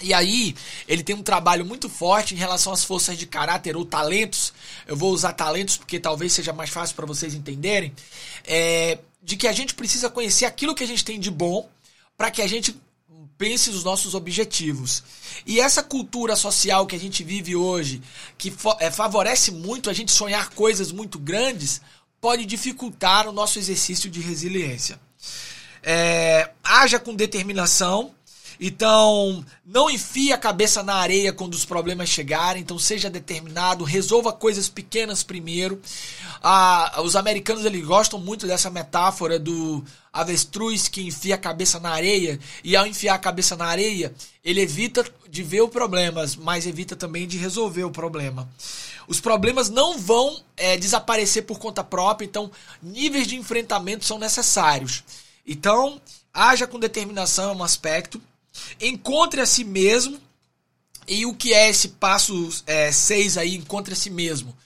E 0.00 0.14
aí, 0.14 0.56
ele 0.88 1.02
tem 1.02 1.14
um 1.14 1.22
trabalho 1.22 1.66
muito 1.66 1.90
forte 1.90 2.34
em 2.34 2.38
relação 2.38 2.72
às 2.72 2.82
forças 2.82 3.18
de 3.18 3.26
caráter 3.26 3.76
ou 3.76 3.84
talentos. 3.84 4.54
Eu 4.86 4.96
vou 4.96 5.12
usar 5.12 5.34
talentos 5.34 5.76
porque 5.76 6.00
talvez 6.00 6.32
seja 6.32 6.54
mais 6.54 6.70
fácil 6.70 6.96
para 6.96 7.04
vocês 7.04 7.34
entenderem. 7.34 7.92
É, 8.42 9.00
de 9.22 9.36
que 9.36 9.46
a 9.46 9.52
gente 9.52 9.74
precisa 9.74 10.08
conhecer 10.08 10.46
aquilo 10.46 10.74
que 10.74 10.84
a 10.84 10.86
gente 10.86 11.04
tem 11.04 11.20
de 11.20 11.30
bom 11.30 11.68
para 12.16 12.30
que 12.30 12.40
a 12.40 12.46
gente 12.46 12.74
pense 13.38 13.70
nos 13.70 13.84
nossos 13.84 14.14
objetivos. 14.14 15.02
E 15.46 15.60
essa 15.60 15.82
cultura 15.82 16.36
social 16.36 16.86
que 16.86 16.96
a 16.96 16.98
gente 16.98 17.22
vive 17.22 17.54
hoje, 17.54 18.02
que 18.38 18.52
é, 18.80 18.90
favorece 18.90 19.50
muito 19.50 19.90
a 19.90 19.92
gente 19.92 20.12
sonhar 20.12 20.50
coisas 20.50 20.90
muito 20.90 21.18
grandes, 21.18 21.80
pode 22.20 22.44
dificultar 22.44 23.28
o 23.28 23.32
nosso 23.32 23.58
exercício 23.58 24.10
de 24.10 24.20
resiliência. 24.20 24.98
É, 25.82 26.50
haja 26.64 26.98
com 26.98 27.14
determinação 27.14 28.12
então, 28.60 29.44
não 29.64 29.90
enfie 29.90 30.32
a 30.32 30.38
cabeça 30.38 30.82
na 30.82 30.94
areia 30.94 31.32
quando 31.32 31.54
os 31.54 31.64
problemas 31.64 32.08
chegarem. 32.08 32.62
Então, 32.62 32.78
seja 32.78 33.10
determinado, 33.10 33.84
resolva 33.84 34.32
coisas 34.32 34.68
pequenas 34.68 35.22
primeiro. 35.22 35.80
Ah, 36.42 37.00
os 37.02 37.16
americanos 37.16 37.64
eles 37.64 37.84
gostam 37.84 38.18
muito 38.18 38.46
dessa 38.46 38.70
metáfora 38.70 39.38
do 39.38 39.84
avestruz 40.12 40.88
que 40.88 41.02
enfia 41.02 41.34
a 41.34 41.38
cabeça 41.38 41.78
na 41.78 41.90
areia 41.90 42.40
e 42.64 42.74
ao 42.74 42.86
enfiar 42.86 43.14
a 43.14 43.18
cabeça 43.18 43.54
na 43.54 43.66
areia, 43.66 44.14
ele 44.42 44.62
evita 44.62 45.04
de 45.28 45.42
ver 45.42 45.60
o 45.60 45.68
problema, 45.68 46.24
mas 46.38 46.66
evita 46.66 46.96
também 46.96 47.26
de 47.26 47.36
resolver 47.36 47.84
o 47.84 47.90
problema. 47.90 48.48
Os 49.06 49.20
problemas 49.20 49.68
não 49.68 49.98
vão 49.98 50.40
é, 50.56 50.76
desaparecer 50.76 51.44
por 51.44 51.58
conta 51.58 51.84
própria, 51.84 52.26
então 52.26 52.50
níveis 52.82 53.26
de 53.26 53.36
enfrentamento 53.36 54.04
são 54.04 54.18
necessários. 54.18 55.04
Então, 55.46 56.00
haja 56.32 56.66
com 56.66 56.78
determinação 56.78 57.50
é 57.50 57.56
um 57.56 57.62
aspecto. 57.62 58.20
Encontre 58.80 59.40
a 59.40 59.46
si 59.46 59.64
mesmo. 59.64 60.18
E 61.08 61.24
o 61.24 61.34
que 61.34 61.54
é 61.54 61.68
esse 61.68 61.88
passo 61.88 62.50
6 62.92 63.36
é, 63.36 63.40
aí? 63.40 63.54
Encontre 63.54 63.94
a 63.94 63.96
si 63.96 64.10
mesmo. 64.10 64.56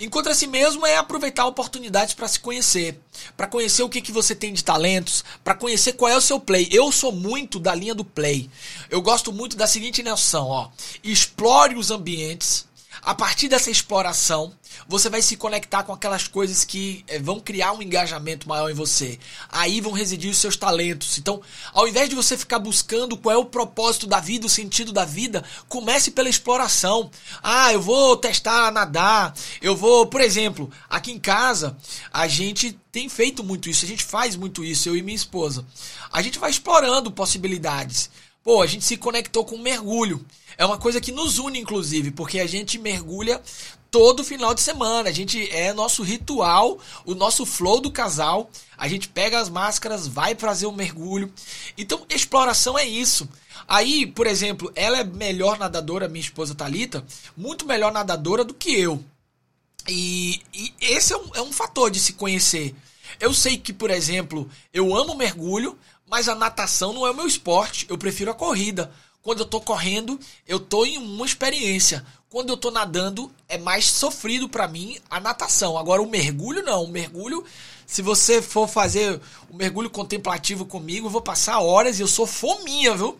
Encontre 0.00 0.32
a 0.32 0.34
si 0.34 0.46
mesmo 0.46 0.86
é 0.86 0.96
aproveitar 0.96 1.44
oportunidades 1.44 2.14
para 2.14 2.26
se 2.26 2.40
conhecer, 2.40 2.98
para 3.36 3.46
conhecer 3.46 3.82
o 3.82 3.88
que, 3.88 4.00
que 4.00 4.10
você 4.10 4.34
tem 4.34 4.50
de 4.50 4.64
talentos, 4.64 5.22
para 5.44 5.54
conhecer 5.54 5.92
qual 5.92 6.10
é 6.10 6.16
o 6.16 6.22
seu 6.22 6.40
play. 6.40 6.68
Eu 6.72 6.90
sou 6.90 7.12
muito 7.12 7.60
da 7.60 7.74
linha 7.74 7.94
do 7.94 8.04
play. 8.04 8.48
Eu 8.88 9.02
gosto 9.02 9.30
muito 9.30 9.58
da 9.58 9.66
seguinte 9.66 10.02
noção, 10.02 10.46
ó. 10.46 10.70
Explore 11.04 11.76
os 11.76 11.90
ambientes. 11.90 12.66
A 13.02 13.14
partir 13.14 13.48
dessa 13.48 13.70
exploração, 13.70 14.52
você 14.86 15.08
vai 15.08 15.22
se 15.22 15.36
conectar 15.36 15.82
com 15.82 15.92
aquelas 15.92 16.28
coisas 16.28 16.64
que 16.64 17.04
é, 17.08 17.18
vão 17.18 17.40
criar 17.40 17.72
um 17.72 17.82
engajamento 17.82 18.48
maior 18.48 18.70
em 18.70 18.74
você. 18.74 19.18
Aí 19.48 19.80
vão 19.80 19.92
residir 19.92 20.30
os 20.30 20.36
seus 20.36 20.56
talentos. 20.56 21.18
Então, 21.18 21.40
ao 21.72 21.88
invés 21.88 22.08
de 22.08 22.14
você 22.14 22.36
ficar 22.36 22.58
buscando 22.58 23.16
qual 23.16 23.34
é 23.34 23.38
o 23.38 23.44
propósito 23.44 24.06
da 24.06 24.20
vida, 24.20 24.46
o 24.46 24.50
sentido 24.50 24.92
da 24.92 25.04
vida, 25.04 25.44
comece 25.68 26.10
pela 26.10 26.28
exploração. 26.28 27.10
Ah, 27.42 27.72
eu 27.72 27.80
vou 27.80 28.16
testar 28.16 28.70
nadar. 28.70 29.34
Eu 29.62 29.74
vou, 29.74 30.06
por 30.06 30.20
exemplo, 30.20 30.70
aqui 30.88 31.10
em 31.10 31.18
casa, 31.18 31.76
a 32.12 32.28
gente 32.28 32.78
tem 32.92 33.08
feito 33.08 33.42
muito 33.42 33.68
isso, 33.68 33.84
a 33.84 33.88
gente 33.88 34.04
faz 34.04 34.36
muito 34.36 34.64
isso, 34.64 34.88
eu 34.88 34.96
e 34.96 35.02
minha 35.02 35.16
esposa. 35.16 35.64
A 36.12 36.20
gente 36.20 36.38
vai 36.38 36.50
explorando 36.50 37.10
possibilidades. 37.10 38.10
Pô, 38.42 38.62
a 38.62 38.66
gente 38.66 38.84
se 38.84 38.96
conectou 38.96 39.44
com 39.44 39.56
um 39.56 39.62
mergulho. 39.62 40.24
É 40.60 40.66
uma 40.66 40.76
coisa 40.76 41.00
que 41.00 41.10
nos 41.10 41.38
une, 41.38 41.58
inclusive, 41.58 42.10
porque 42.10 42.38
a 42.38 42.46
gente 42.46 42.76
mergulha 42.76 43.40
todo 43.90 44.22
final 44.22 44.52
de 44.52 44.60
semana. 44.60 45.08
A 45.08 45.12
gente 45.12 45.50
é 45.50 45.72
nosso 45.72 46.02
ritual, 46.02 46.78
o 47.06 47.14
nosso 47.14 47.46
flow 47.46 47.80
do 47.80 47.90
casal. 47.90 48.50
A 48.76 48.86
gente 48.86 49.08
pega 49.08 49.40
as 49.40 49.48
máscaras, 49.48 50.06
vai 50.06 50.34
fazer 50.34 50.66
o 50.66 50.68
um 50.68 50.74
mergulho. 50.76 51.32
Então, 51.78 52.04
exploração 52.10 52.78
é 52.78 52.84
isso. 52.84 53.26
Aí, 53.66 54.06
por 54.06 54.26
exemplo, 54.26 54.70
ela 54.74 54.98
é 54.98 55.02
melhor 55.04 55.58
nadadora, 55.58 56.08
minha 56.08 56.20
esposa 56.20 56.54
Talita, 56.54 57.06
muito 57.34 57.64
melhor 57.64 57.90
nadadora 57.90 58.44
do 58.44 58.52
que 58.52 58.78
eu. 58.78 59.02
E, 59.88 60.42
e 60.52 60.74
esse 60.78 61.14
é 61.14 61.16
um, 61.16 61.30
é 61.36 61.40
um 61.40 61.52
fator 61.54 61.90
de 61.90 61.98
se 61.98 62.12
conhecer. 62.12 62.74
Eu 63.18 63.32
sei 63.32 63.56
que, 63.56 63.72
por 63.72 63.90
exemplo, 63.90 64.46
eu 64.74 64.94
amo 64.94 65.14
mergulho, 65.14 65.78
mas 66.06 66.28
a 66.28 66.34
natação 66.34 66.92
não 66.92 67.06
é 67.06 67.10
o 67.12 67.16
meu 67.16 67.26
esporte. 67.26 67.86
Eu 67.88 67.96
prefiro 67.96 68.30
a 68.30 68.34
corrida. 68.34 68.92
Quando 69.22 69.40
eu 69.40 69.46
tô 69.46 69.60
correndo, 69.60 70.18
eu 70.48 70.58
tô 70.58 70.84
em 70.84 70.96
uma 70.96 71.26
experiência. 71.26 72.04
Quando 72.30 72.50
eu 72.50 72.56
tô 72.56 72.70
nadando, 72.70 73.30
é 73.48 73.58
mais 73.58 73.86
sofrido 73.86 74.48
para 74.48 74.68
mim 74.68 74.98
a 75.10 75.20
natação. 75.20 75.76
Agora 75.76 76.00
o 76.00 76.08
mergulho 76.08 76.62
não, 76.62 76.84
o 76.84 76.88
mergulho, 76.88 77.44
se 77.86 78.02
você 78.02 78.40
for 78.40 78.68
fazer 78.68 79.20
o 79.50 79.56
mergulho 79.56 79.90
contemplativo 79.90 80.64
comigo, 80.64 81.06
eu 81.06 81.10
vou 81.10 81.20
passar 81.20 81.58
horas 81.58 81.98
e 81.98 82.02
eu 82.02 82.08
sou 82.08 82.26
fominha, 82.26 82.94
viu? 82.94 83.18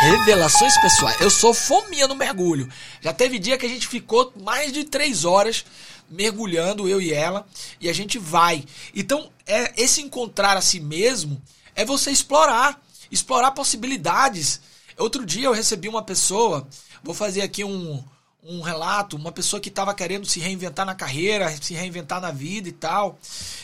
Revelações 0.00 0.76
pessoais. 0.78 1.20
Eu 1.20 1.30
sou 1.30 1.54
fominha 1.54 2.08
no 2.08 2.14
mergulho. 2.14 2.68
Já 3.00 3.12
teve 3.12 3.38
dia 3.38 3.58
que 3.58 3.66
a 3.66 3.68
gente 3.68 3.86
ficou 3.86 4.32
mais 4.42 4.72
de 4.72 4.84
três 4.84 5.24
horas 5.24 5.64
mergulhando, 6.08 6.88
eu 6.88 7.00
e 7.00 7.12
ela, 7.12 7.46
e 7.80 7.88
a 7.88 7.92
gente 7.92 8.18
vai. 8.18 8.64
Então, 8.94 9.30
é 9.46 9.72
esse 9.76 10.00
encontrar 10.00 10.56
a 10.56 10.60
si 10.60 10.80
mesmo 10.80 11.40
é 11.76 11.84
você 11.84 12.10
explorar, 12.10 12.80
explorar 13.10 13.50
possibilidades 13.50 14.60
Outro 14.98 15.24
dia 15.26 15.46
eu 15.46 15.52
recebi 15.52 15.88
uma 15.88 16.02
pessoa, 16.02 16.66
vou 17.02 17.14
fazer 17.14 17.42
aqui 17.42 17.64
um, 17.64 18.02
um 18.44 18.60
relato, 18.60 19.16
uma 19.16 19.32
pessoa 19.32 19.60
que 19.60 19.70
estava 19.70 19.94
querendo 19.94 20.26
se 20.26 20.38
reinventar 20.38 20.84
na 20.84 20.94
carreira, 20.94 21.50
se 21.60 21.72
reinventar 21.72 22.20
na 22.20 22.30
vida 22.30 22.68
e 22.68 22.72
tal. 22.72 23.18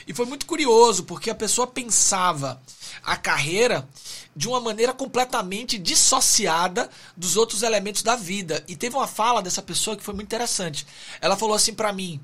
E 0.07 0.15
foi 0.15 0.25
muito 0.25 0.47
curioso, 0.47 1.05
porque 1.05 1.31
a 1.31 1.35
pessoa 1.35 1.67
pensava 1.67 2.61
a 3.03 3.17
carreira 3.17 3.87
de 4.35 4.49
uma 4.49 4.59
maneira 4.59 4.93
completamente 4.95 5.79
dissociada 5.79 6.89
dos 7.15 7.37
outros 7.37 7.63
elementos 7.63 8.03
da 8.03 8.17
vida. 8.17 8.65
E 8.67 8.75
teve 8.75 8.97
uma 8.97 9.07
fala 9.07 9.43
dessa 9.43 9.61
pessoa 9.61 9.97
que 9.97 10.03
foi 10.03 10.15
muito 10.15 10.29
interessante. 10.29 10.87
Ela 11.21 11.37
falou 11.37 11.55
assim 11.55 11.75
para 11.75 11.93
mim: 11.93 12.19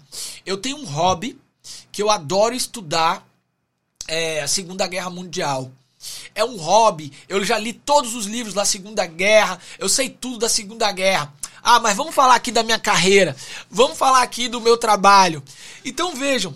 Eu 0.45 0.57
tenho 0.57 0.79
um 0.79 0.87
hobby 0.87 1.39
que 1.93 2.03
eu 2.03 2.11
adoro 2.11 2.55
estudar 2.55 3.27
é, 4.09 4.43
a 4.43 4.49
Segunda 4.49 4.87
Guerra 4.87 5.11
Mundial. 5.11 5.71
É 6.35 6.45
um 6.45 6.57
hobby. 6.57 7.13
Eu 7.29 7.45
já 7.45 7.59
li 7.59 7.73
todos 7.73 8.15
os 8.15 8.27
livros 8.27 8.55
da 8.55 8.65
Segunda 8.65 9.07
Guerra. 9.07 9.59
Eu 9.79 9.89
sei 9.89 10.09
tudo 10.09 10.39
da 10.39 10.49
Segunda 10.49 10.91
Guerra. 10.93 11.33
Ah, 11.63 11.81
mas 11.81 11.97
vamos 11.97 12.15
falar 12.15 12.35
aqui 12.35 12.53
da 12.53 12.63
minha 12.63 12.79
carreira. 12.79 13.35
Vamos 13.71 13.99
falar 13.99 14.23
aqui 14.23 14.49
do 14.49 14.61
meu 14.61 14.77
trabalho. 14.77 15.43
Então 15.85 16.15
vejam, 16.15 16.55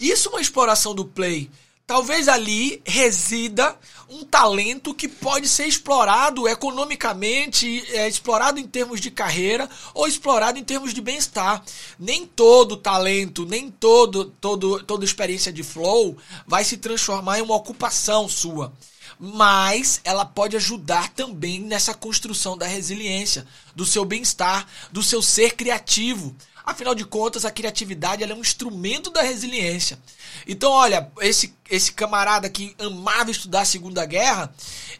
isso 0.00 0.28
é 0.28 0.32
uma 0.32 0.40
exploração 0.40 0.94
do 0.94 1.04
play. 1.04 1.50
Talvez 1.88 2.28
ali 2.28 2.82
resida 2.84 3.74
um 4.10 4.22
talento 4.22 4.92
que 4.92 5.08
pode 5.08 5.48
ser 5.48 5.66
explorado 5.66 6.46
economicamente, 6.46 7.82
é, 7.94 8.06
explorado 8.06 8.60
em 8.60 8.66
termos 8.66 9.00
de 9.00 9.10
carreira 9.10 9.68
ou 9.94 10.06
explorado 10.06 10.58
em 10.58 10.64
termos 10.64 10.92
de 10.92 11.00
bem-estar. 11.00 11.64
Nem 11.98 12.26
todo 12.26 12.76
talento, 12.76 13.46
nem 13.46 13.70
todo, 13.70 14.26
todo, 14.38 14.84
toda 14.84 15.04
experiência 15.04 15.50
de 15.50 15.62
flow 15.62 16.16
vai 16.46 16.62
se 16.62 16.76
transformar 16.76 17.38
em 17.38 17.42
uma 17.42 17.56
ocupação 17.56 18.28
sua. 18.28 18.70
Mas 19.18 20.00
ela 20.04 20.26
pode 20.26 20.56
ajudar 20.56 21.08
também 21.14 21.58
nessa 21.58 21.94
construção 21.94 22.56
da 22.56 22.66
resiliência, 22.66 23.46
do 23.74 23.86
seu 23.86 24.04
bem-estar, 24.04 24.66
do 24.92 25.02
seu 25.02 25.22
ser 25.22 25.54
criativo. 25.54 26.36
Afinal 26.68 26.94
de 26.94 27.06
contas, 27.06 27.46
a 27.46 27.50
criatividade 27.50 28.22
é 28.22 28.34
um 28.34 28.40
instrumento 28.40 29.08
da 29.08 29.22
resiliência. 29.22 29.98
Então, 30.46 30.70
olha, 30.70 31.10
esse, 31.22 31.54
esse 31.70 31.90
camarada 31.92 32.46
que 32.50 32.76
amava 32.78 33.30
estudar 33.30 33.62
a 33.62 33.64
Segunda 33.64 34.04
Guerra, 34.04 34.52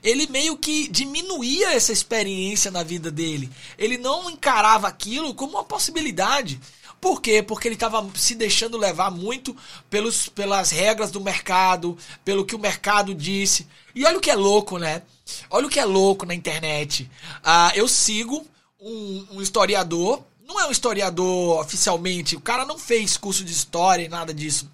ele 0.03 0.27
meio 0.29 0.57
que 0.57 0.89
diminuía 0.89 1.75
essa 1.75 1.93
experiência 1.93 2.71
na 2.71 2.83
vida 2.83 3.11
dele. 3.11 3.51
Ele 3.77 3.99
não 3.99 4.31
encarava 4.31 4.89
aquilo 4.89 5.35
como 5.35 5.59
uma 5.59 5.63
possibilidade. 5.63 6.59
Por 7.03 7.21
quê? 7.21 7.43
Porque 7.43 7.69
ele 7.69 7.75
estava 7.75 8.03
se 8.15 8.35
deixando 8.35 8.79
levar 8.79 9.11
muito 9.11 9.55
pelos, 9.91 10.27
pelas 10.27 10.71
regras 10.71 11.11
do 11.11 11.21
mercado, 11.21 11.99
pelo 12.25 12.47
que 12.47 12.57
o 12.57 12.59
mercado 12.59 13.15
disse. 13.15 13.69
E 13.95 14.07
olha 14.07 14.17
o 14.17 14.23
que 14.23 14.31
é 14.31 14.35
louco, 14.35 14.79
né? 14.79 15.03
Olha 15.51 15.67
o 15.67 15.71
que 15.71 15.79
é 15.79 15.85
louco 15.85 16.25
na 16.25 16.35
internet. 16.35 17.11
Ah, 17.45 17.73
eu 17.75 17.87
sigo 17.87 18.47
um, 18.81 19.27
um 19.33 19.43
historiador 19.43 20.25
não 20.49 20.59
é 20.59 20.67
um 20.67 20.73
historiador 20.73 21.61
oficialmente, 21.61 22.35
o 22.35 22.40
cara 22.40 22.64
não 22.64 22.78
fez 22.78 23.19
curso 23.19 23.45
de 23.45 23.52
história 23.52 24.02
e 24.02 24.09
nada 24.09 24.33
disso 24.33 24.69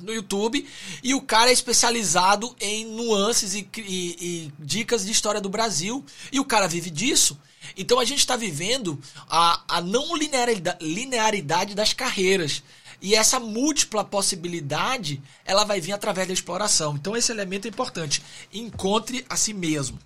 no 0.00 0.12
YouTube 0.12 0.66
e 1.02 1.14
o 1.14 1.20
cara 1.20 1.50
é 1.50 1.52
especializado 1.52 2.54
em 2.58 2.84
nuances 2.86 3.54
e, 3.54 3.68
e, 3.76 3.82
e, 3.86 4.52
dicas 4.58 5.04
de 5.04 5.12
história 5.12 5.40
do 5.40 5.48
Brasil 5.48 6.04
e 6.32 6.40
o 6.40 6.44
cara 6.44 6.66
vive 6.66 6.90
disso. 6.90 7.38
Então 7.76 7.98
a 7.98 8.04
gente 8.04 8.18
está 8.18 8.36
vivendo 8.36 9.00
a, 9.28 9.62
a 9.68 9.80
não 9.80 10.16
linearidade, 10.16 10.84
linearidade 10.84 11.74
das 11.74 11.92
carreiras. 11.92 12.62
E 13.00 13.14
essa 13.14 13.38
múltipla 13.38 14.02
possibilidade, 14.04 15.20
ela 15.44 15.64
vai 15.64 15.80
vir 15.80 15.92
através 15.92 16.26
da 16.26 16.32
exploração. 16.32 16.94
Então 16.94 17.16
esse 17.16 17.30
elemento 17.30 17.66
é 17.66 17.68
importante. 17.68 18.22
Encontre 18.52 19.24
a 19.28 19.36
si 19.36 19.52
mesmo. 19.52 19.98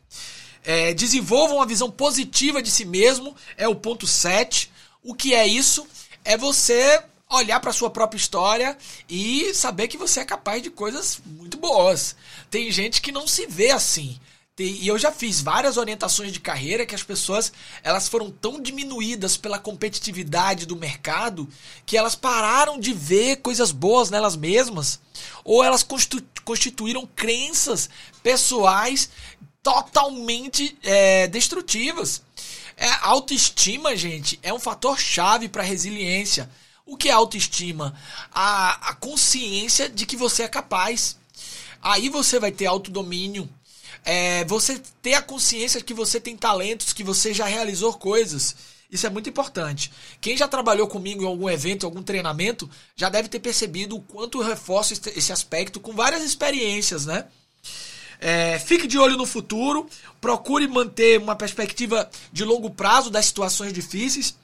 É, 0.64 0.93
desenvolva 0.93 1.55
uma 1.55 1.67
visão 1.67 1.90
positiva 1.90 2.61
de 2.61 2.71
si 2.71 2.85
mesmo, 2.85 3.35
é 3.57 3.69
o 3.69 3.75
ponto 3.75 4.07
7. 4.07 4.71
O 5.02 5.14
que 5.14 5.35
é 5.35 5.47
isso? 5.47 5.87
É 6.25 6.37
você 6.37 7.02
olhar 7.31 7.61
para 7.61 7.73
sua 7.73 7.90
própria 7.90 8.19
história 8.19 8.76
e 9.09 9.52
saber 9.55 9.88
que 9.88 9.99
você 9.99 10.21
é 10.21 10.25
capaz 10.25 10.62
de 10.62 10.71
coisas 10.71 11.21
muito 11.26 11.59
boas. 11.59 12.17
Tem 12.50 12.71
gente 12.71 13.02
que 13.02 13.12
não 13.12 13.26
se 13.26 13.47
vê 13.47 13.71
assim. 13.71 14.19
E 14.59 14.88
eu 14.88 14.99
já 14.99 15.12
fiz 15.12 15.40
várias 15.40 15.76
orientações 15.76 16.33
de 16.33 16.40
carreira 16.40 16.85
que 16.85 16.95
as 16.95 17.02
pessoas 17.05 17.52
elas 17.81 18.09
foram 18.09 18.28
tão 18.28 18.61
diminuídas 18.61 19.37
pela 19.37 19.57
competitividade 19.57 20.67
do 20.67 20.75
mercado 20.75 21.49
que 21.87 21.97
elas 21.97 22.17
pararam 22.17 22.81
de 22.81 22.93
ver 22.93 23.37
coisas 23.37 23.71
boas 23.71 24.11
nelas 24.11 24.35
mesmas 24.35 24.99
ou 25.45 25.62
elas 25.62 25.87
constituíram 26.45 27.09
crenças 27.14 27.88
pessoais 28.21 29.11
totalmente 29.62 30.76
é, 30.83 31.28
destrutivas. 31.28 32.23
É, 32.79 32.89
autoestima, 33.03 33.97
gente, 33.97 34.39
é 34.41 34.55
um 34.55 34.61
fator 34.61 34.99
chave 34.99 35.49
para 35.49 35.65
resiliência. 35.65 36.49
O 36.87 36.97
que 36.97 37.09
é 37.09 37.13
autoestima? 37.13 37.93
A, 38.33 38.91
a 38.91 38.95
consciência 38.95 39.89
de 39.89 40.07
que 40.07 40.17
você 40.17 40.45
é 40.45 40.49
capaz. 40.49 41.19
Aí 41.83 42.09
você 42.09 42.39
vai 42.39 42.53
ter 42.53 42.67
autodomínio. 42.67 43.49
É, 44.05 44.45
você 44.45 44.81
ter 45.03 45.15
a 45.15 45.23
consciência 45.23 45.81
de 45.81 45.85
que 45.85 45.93
você 45.93 46.21
tem 46.21 46.37
talentos, 46.37 46.93
que 46.93 47.03
você 47.03 47.35
já 47.35 47.47
realizou 47.47 47.93
coisas. 47.95 48.55
Isso 48.88 49.07
é 49.07 49.11
muito 49.11 49.29
importante. 49.29 49.93
Quem 50.21 50.37
já 50.37 50.47
trabalhou 50.47 50.87
comigo 50.87 51.23
em 51.23 51.27
algum 51.27 51.51
evento, 51.51 51.85
algum 51.85 52.03
treinamento, 52.03 52.71
já 52.95 53.09
deve 53.09 53.29
ter 53.29 53.41
percebido 53.41 53.97
o 53.97 54.03
quanto 54.03 54.41
eu 54.41 54.47
reforço 54.47 54.95
esse 54.95 55.33
aspecto 55.33 55.81
com 55.81 55.93
várias 55.93 56.23
experiências, 56.23 57.05
né? 57.05 57.27
É, 58.20 58.59
fique 58.59 58.87
de 58.87 58.98
olho 58.98 59.16
no 59.16 59.26
futuro, 59.26 59.88
procure 60.20 60.66
manter 60.66 61.20
uma 61.20 61.37
perspectiva 61.37 62.09
de 62.33 62.44
longo 62.44 62.70
prazo 62.70 63.11
das 63.11 63.26
situações 63.26 63.72
difíceis. 63.72 64.35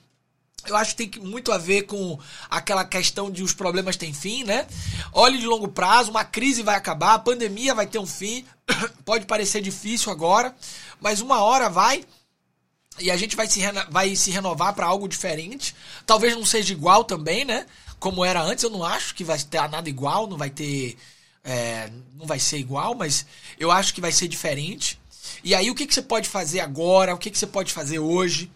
Eu 0.66 0.76
acho 0.76 0.96
que 0.96 1.06
tem 1.06 1.22
muito 1.22 1.52
a 1.52 1.58
ver 1.58 1.82
com 1.82 2.18
aquela 2.48 2.84
questão 2.84 3.30
de 3.30 3.42
os 3.42 3.52
problemas 3.52 3.96
têm 3.96 4.14
fim, 4.14 4.44
né? 4.44 4.66
Olhe 5.12 5.38
de 5.38 5.46
longo 5.46 5.68
prazo, 5.68 6.10
uma 6.10 6.24
crise 6.24 6.62
vai 6.62 6.74
acabar, 6.74 7.14
a 7.14 7.18
pandemia 7.18 7.74
vai 7.74 7.86
ter 7.86 7.98
um 7.98 8.06
fim. 8.06 8.44
Pode 9.04 9.26
parecer 9.26 9.60
difícil 9.60 10.10
agora, 10.10 10.54
mas 11.00 11.20
uma 11.20 11.42
hora 11.42 11.68
vai 11.68 12.04
e 12.98 13.10
a 13.10 13.16
gente 13.16 13.34
vai 13.36 13.46
se, 13.46 13.60
vai 13.90 14.14
se 14.14 14.30
renovar 14.30 14.72
para 14.72 14.86
algo 14.86 15.08
diferente. 15.08 15.74
Talvez 16.06 16.34
não 16.34 16.46
seja 16.46 16.72
igual 16.72 17.04
também, 17.04 17.44
né? 17.44 17.66
Como 17.98 18.24
era 18.24 18.42
antes, 18.42 18.64
eu 18.64 18.70
não 18.70 18.84
acho 18.84 19.14
que 19.14 19.24
vai 19.24 19.38
ter 19.38 19.68
nada 19.68 19.88
igual, 19.88 20.26
não 20.26 20.36
vai 20.36 20.50
ter 20.50 20.96
é, 21.44 21.90
não 22.18 22.26
vai 22.26 22.38
ser 22.38 22.58
igual, 22.58 22.94
mas 22.94 23.26
eu 23.58 23.70
acho 23.70 23.94
que 23.94 24.00
vai 24.00 24.10
ser 24.10 24.28
diferente. 24.28 24.98
E 25.42 25.54
aí, 25.54 25.70
o 25.70 25.74
que, 25.74 25.86
que 25.86 25.94
você 25.94 26.02
pode 26.02 26.28
fazer 26.28 26.60
agora? 26.60 27.14
O 27.14 27.18
que, 27.18 27.30
que 27.30 27.38
você 27.38 27.46
pode 27.46 27.72
fazer 27.72 27.98
hoje? 27.98 28.50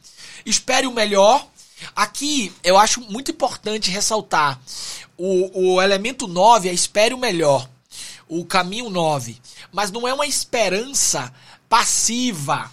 Espere 0.44 0.86
o 0.86 0.92
melhor. 0.92 1.46
Aqui, 1.94 2.52
eu 2.64 2.76
acho 2.78 3.00
muito 3.02 3.30
importante 3.30 3.90
ressaltar 3.90 4.60
o, 5.18 5.74
o 5.74 5.82
elemento 5.82 6.28
9 6.28 6.68
é 6.68 6.72
espere 6.72 7.12
o 7.12 7.18
melhor. 7.18 7.68
O 8.28 8.44
caminho 8.44 8.88
9. 8.88 9.36
Mas 9.72 9.90
não 9.90 10.06
é 10.06 10.14
uma 10.14 10.26
esperança 10.26 11.32
passiva. 11.68 12.70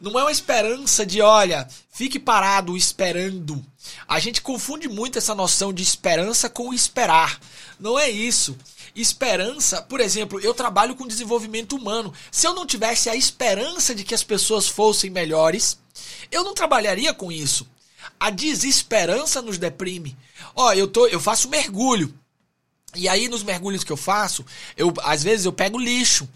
Não 0.00 0.18
é 0.18 0.22
uma 0.22 0.30
esperança 0.30 1.04
de, 1.04 1.20
olha, 1.20 1.68
fique 1.90 2.20
parado 2.20 2.76
esperando. 2.76 3.64
A 4.06 4.18
gente 4.18 4.40
confunde 4.40 4.88
muito 4.88 5.18
essa 5.18 5.34
noção 5.34 5.72
de 5.72 5.82
esperança 5.82 6.48
com 6.48 6.72
esperar. 6.72 7.40
Não 7.78 7.98
é 7.98 8.08
isso. 8.08 8.56
Esperança, 8.94 9.82
por 9.82 10.00
exemplo, 10.00 10.40
eu 10.40 10.52
trabalho 10.54 10.96
com 10.96 11.06
desenvolvimento 11.06 11.76
humano. 11.76 12.12
Se 12.30 12.46
eu 12.46 12.54
não 12.54 12.66
tivesse 12.66 13.08
a 13.08 13.16
esperança 13.16 13.94
de 13.94 14.04
que 14.04 14.14
as 14.14 14.22
pessoas 14.22 14.66
fossem 14.66 15.10
melhores, 15.10 15.78
eu 16.30 16.42
não 16.44 16.54
trabalharia 16.54 17.14
com 17.14 17.30
isso. 17.30 17.66
A 18.18 18.30
desesperança 18.30 19.40
nos 19.40 19.58
deprime. 19.58 20.16
Ó, 20.54 20.72
eu 20.72 20.88
tô, 20.88 21.06
eu 21.06 21.20
faço 21.20 21.48
mergulho. 21.48 22.12
E 22.94 23.08
aí 23.08 23.28
nos 23.28 23.42
mergulhos 23.42 23.84
que 23.84 23.92
eu 23.92 23.96
faço, 23.96 24.44
eu 24.76 24.92
às 25.02 25.22
vezes 25.22 25.46
eu 25.46 25.52
pego 25.52 25.78
lixo. 25.78 26.28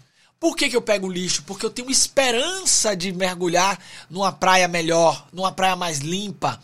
Por 0.43 0.57
que, 0.57 0.69
que 0.69 0.75
eu 0.75 0.81
pego 0.81 1.09
lixo? 1.09 1.41
Porque 1.43 1.65
eu 1.65 1.69
tenho 1.69 1.89
esperança 1.89 2.97
de 2.97 3.13
mergulhar 3.13 3.79
numa 4.09 4.29
praia 4.29 4.67
melhor, 4.67 5.25
numa 5.31 5.53
praia 5.53 5.73
mais 5.73 5.99
limpa. 5.99 6.61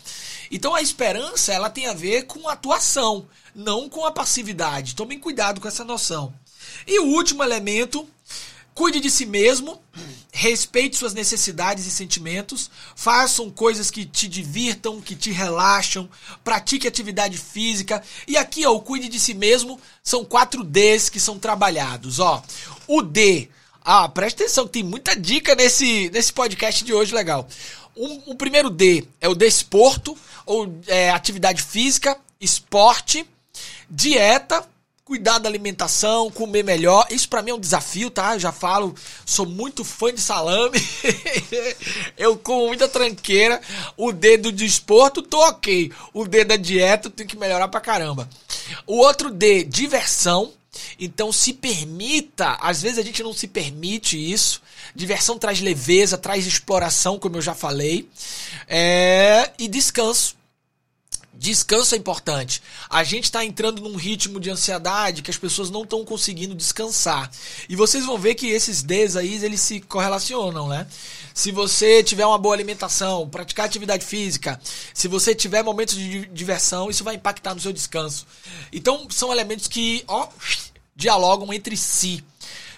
Então 0.52 0.76
a 0.76 0.82
esperança 0.82 1.54
ela 1.54 1.70
tem 1.70 1.88
a 1.88 1.94
ver 1.94 2.24
com 2.24 2.50
atuação 2.50 3.26
não 3.56 3.88
com 3.88 4.06
a 4.06 4.12
passividade. 4.12 4.96
Tomem 4.96 5.18
cuidado 5.18 5.62
com 5.62 5.68
essa 5.70 5.86
noção. 5.86 6.34
E 6.86 7.00
o 7.00 7.06
último 7.06 7.42
elemento, 7.42 8.06
cuide 8.74 9.00
de 9.00 9.10
si 9.10 9.26
mesmo, 9.26 9.82
respeite 10.30 10.98
suas 10.98 11.14
necessidades 11.14 11.86
e 11.86 11.92
sentimentos, 11.92 12.70
façam 12.98 13.50
coisas 13.50 13.90
que 13.90 14.06
te 14.06 14.28
divirtam, 14.28 15.00
que 15.00 15.16
te 15.16 15.32
relaxam, 15.32 16.10
pratique 16.44 16.86
atividade 16.86 17.38
física. 17.38 18.04
E 18.28 18.36
aqui, 18.36 18.66
ó, 18.66 18.74
o 18.74 18.82
cuide 18.82 19.08
de 19.08 19.22
si 19.22 19.34
mesmo, 19.34 19.80
são 20.04 20.26
quatro 20.26 20.66
Ds 20.66 21.08
que 21.08 21.20
são 21.20 21.40
trabalhados, 21.40 22.20
ó. 22.20 22.44
O 22.86 23.02
D, 23.02 23.50
ah, 23.92 24.08
presta 24.08 24.44
atenção, 24.44 24.68
tem 24.68 24.84
muita 24.84 25.16
dica 25.16 25.56
nesse, 25.56 26.12
nesse 26.12 26.32
podcast 26.32 26.84
de 26.84 26.94
hoje, 26.94 27.14
legal. 27.14 27.48
O 27.96 28.36
primeiro 28.36 28.70
D 28.70 29.04
é 29.20 29.28
o 29.28 29.34
desporto, 29.34 30.16
ou 30.46 30.72
é, 30.88 31.10
atividade 31.10 31.64
física, 31.64 32.18
esporte 32.40 33.26
Dieta, 33.90 34.64
cuidar 35.04 35.40
da 35.40 35.50
alimentação, 35.50 36.30
comer 36.30 36.64
melhor. 36.64 37.08
Isso 37.10 37.28
para 37.28 37.42
mim 37.42 37.50
é 37.50 37.54
um 37.56 37.60
desafio, 37.60 38.12
tá? 38.12 38.36
Eu 38.36 38.40
já 38.40 38.52
falo, 38.52 38.94
sou 39.26 39.48
muito 39.48 39.84
fã 39.84 40.14
de 40.14 40.22
salame. 40.22 40.78
eu 42.16 42.38
como 42.38 42.68
muita 42.68 42.88
tranqueira. 42.88 43.60
O 43.98 44.12
dedo 44.12 44.52
do 44.52 44.64
esporto, 44.64 45.24
tô 45.24 45.40
ok. 45.40 45.92
O 46.14 46.28
dedo 46.28 46.50
da 46.50 46.56
dieta, 46.56 47.10
tem 47.10 47.26
que 47.26 47.36
melhorar 47.36 47.68
pra 47.70 47.82
caramba. 47.82 48.30
O 48.86 48.98
outro 48.98 49.32
D, 49.32 49.64
diversão. 49.64 50.54
Então 51.00 51.32
se 51.32 51.54
permita, 51.54 52.58
às 52.62 52.82
vezes 52.82 52.98
a 52.98 53.04
gente 53.04 53.24
não 53.24 53.34
se 53.34 53.48
permite 53.48 54.18
isso. 54.18 54.62
Diversão 54.96 55.38
traz 55.38 55.60
leveza, 55.60 56.18
traz 56.18 56.46
exploração, 56.46 57.20
como 57.20 57.38
eu 57.38 57.42
já 57.42 57.54
falei. 57.54 58.08
É... 58.68 59.52
E 59.58 59.68
descanso. 59.68 60.40
Descanso 61.40 61.96
é 61.96 61.98
importante. 61.98 62.62
A 62.90 63.02
gente 63.02 63.24
está 63.24 63.46
entrando 63.46 63.82
num 63.82 63.96
ritmo 63.96 64.42
de 64.42 64.50
ansiedade 64.50 65.22
que 65.22 65.32
as 65.32 65.38
pessoas 65.38 65.70
não 65.70 65.84
estão 65.84 66.04
conseguindo 66.04 66.54
descansar. 66.54 67.32
E 67.70 67.78
vocês 67.78 68.06
vão 68.06 68.18
ver 68.18 68.36
que 68.36 68.48
esses 68.48 68.84
Ds 68.84 69.16
aí, 69.16 69.42
eles 69.42 69.62
se 69.62 69.80
correlacionam, 69.80 70.68
né? 70.68 70.86
Se 71.34 71.50
você 71.50 72.04
tiver 72.04 72.26
uma 72.26 72.38
boa 72.38 72.54
alimentação, 72.54 73.30
praticar 73.30 73.66
atividade 73.68 74.06
física, 74.06 74.60
se 74.94 75.08
você 75.08 75.34
tiver 75.34 75.64
momentos 75.64 75.96
de 75.96 76.26
diversão, 76.26 76.90
isso 76.90 77.06
vai 77.06 77.16
impactar 77.16 77.56
no 77.56 77.62
seu 77.62 77.72
descanso. 77.72 78.28
Então, 78.74 79.08
são 79.10 79.32
elementos 79.32 79.70
que, 79.70 80.04
ó, 80.10 80.28
dialogam 81.00 81.54
entre 81.54 81.78
si. 81.78 82.24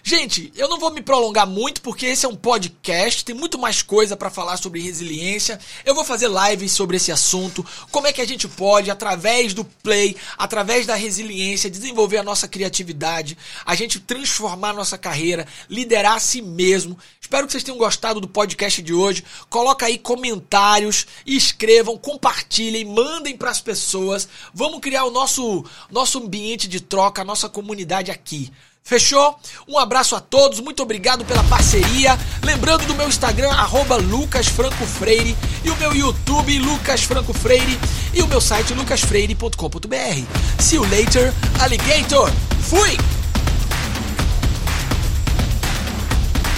Gente, 0.04 0.52
eu 0.56 0.68
não 0.68 0.80
vou 0.80 0.92
me 0.92 1.02
prolongar 1.02 1.46
muito 1.46 1.82
porque 1.82 2.08
esse 2.08 2.26
é 2.26 2.30
um 2.30 2.36
podcast, 2.36 3.24
tem 3.24 3.36
muito 3.36 3.60
mais 3.60 3.84
coisa 3.84 4.18
para 4.18 4.32
falar 4.32 4.58
sobre 4.58 4.82
resiliência. 4.82 5.60
Eu 5.86 5.94
vou 5.94 6.04
fazer 6.04 6.28
lives 6.28 6.72
sobre 6.72 6.98
esse 6.98 7.12
assunto, 7.12 7.66
como 7.92 8.08
é 8.08 8.14
que 8.14 8.22
a 8.22 8.28
gente 8.28 8.48
pode 8.48 8.90
através 8.90 9.54
do 9.54 9.64
play, 9.64 10.16
através 10.38 10.88
da 10.88 10.96
resiliência, 10.96 11.70
desenvolver 11.70 12.18
a 12.18 12.24
nossa 12.24 12.48
criatividade, 12.48 13.38
a 13.64 13.76
gente 13.76 14.00
transformar 14.00 14.70
a 14.70 14.74
nossa 14.74 14.98
carreira, 14.98 15.48
liderar 15.70 16.16
a 16.16 16.20
si 16.20 16.42
mesmo. 16.42 16.98
Espero 17.20 17.46
que 17.46 17.52
vocês 17.52 17.64
tenham 17.64 17.78
gostado 17.78 18.20
do 18.20 18.28
podcast 18.28 18.82
de 18.82 18.94
hoje. 18.94 19.24
Coloca 19.50 19.86
aí 19.86 20.00
comentários, 20.00 21.06
escrevam, 21.26 21.96
compartilhem, 21.96 22.86
mandem 22.86 23.38
para 23.38 23.52
as 23.52 23.62
pessoas. 23.62 24.28
Vamos 24.52 24.80
criar 24.80 25.06
o 25.06 25.12
nosso 25.12 25.64
nosso 25.92 26.18
ambiente 26.18 26.68
de 26.68 26.82
troca, 26.82 27.22
a 27.22 27.26
nossa 27.26 27.48
comunidade 27.48 28.10
aqui. 28.10 28.52
Fechou? 28.84 29.38
Um 29.68 29.78
abraço 29.78 30.16
a 30.16 30.20
todos, 30.20 30.60
muito 30.60 30.84
obrigado 30.84 31.24
pela 31.24 31.44
parceria. 31.44 32.18
Lembrando 32.44 32.86
do 32.86 32.96
meu 32.96 33.08
Instagram, 33.08 33.52
lucasfrancofreire, 33.98 35.36
e 35.64 35.70
o 35.70 35.76
meu 35.78 35.96
YouTube, 35.96 36.60
Lucas 36.60 37.04
Franco 37.04 37.34
Freire, 37.34 37.80
e 38.14 38.22
o 38.22 38.28
meu 38.28 38.42
site 38.42 38.74
lucasfreire.com.br. 38.74 40.62
See 40.62 40.76
you 40.76 40.84
later, 40.90 41.34
alligator! 41.60 42.32
Fui! 42.64 43.21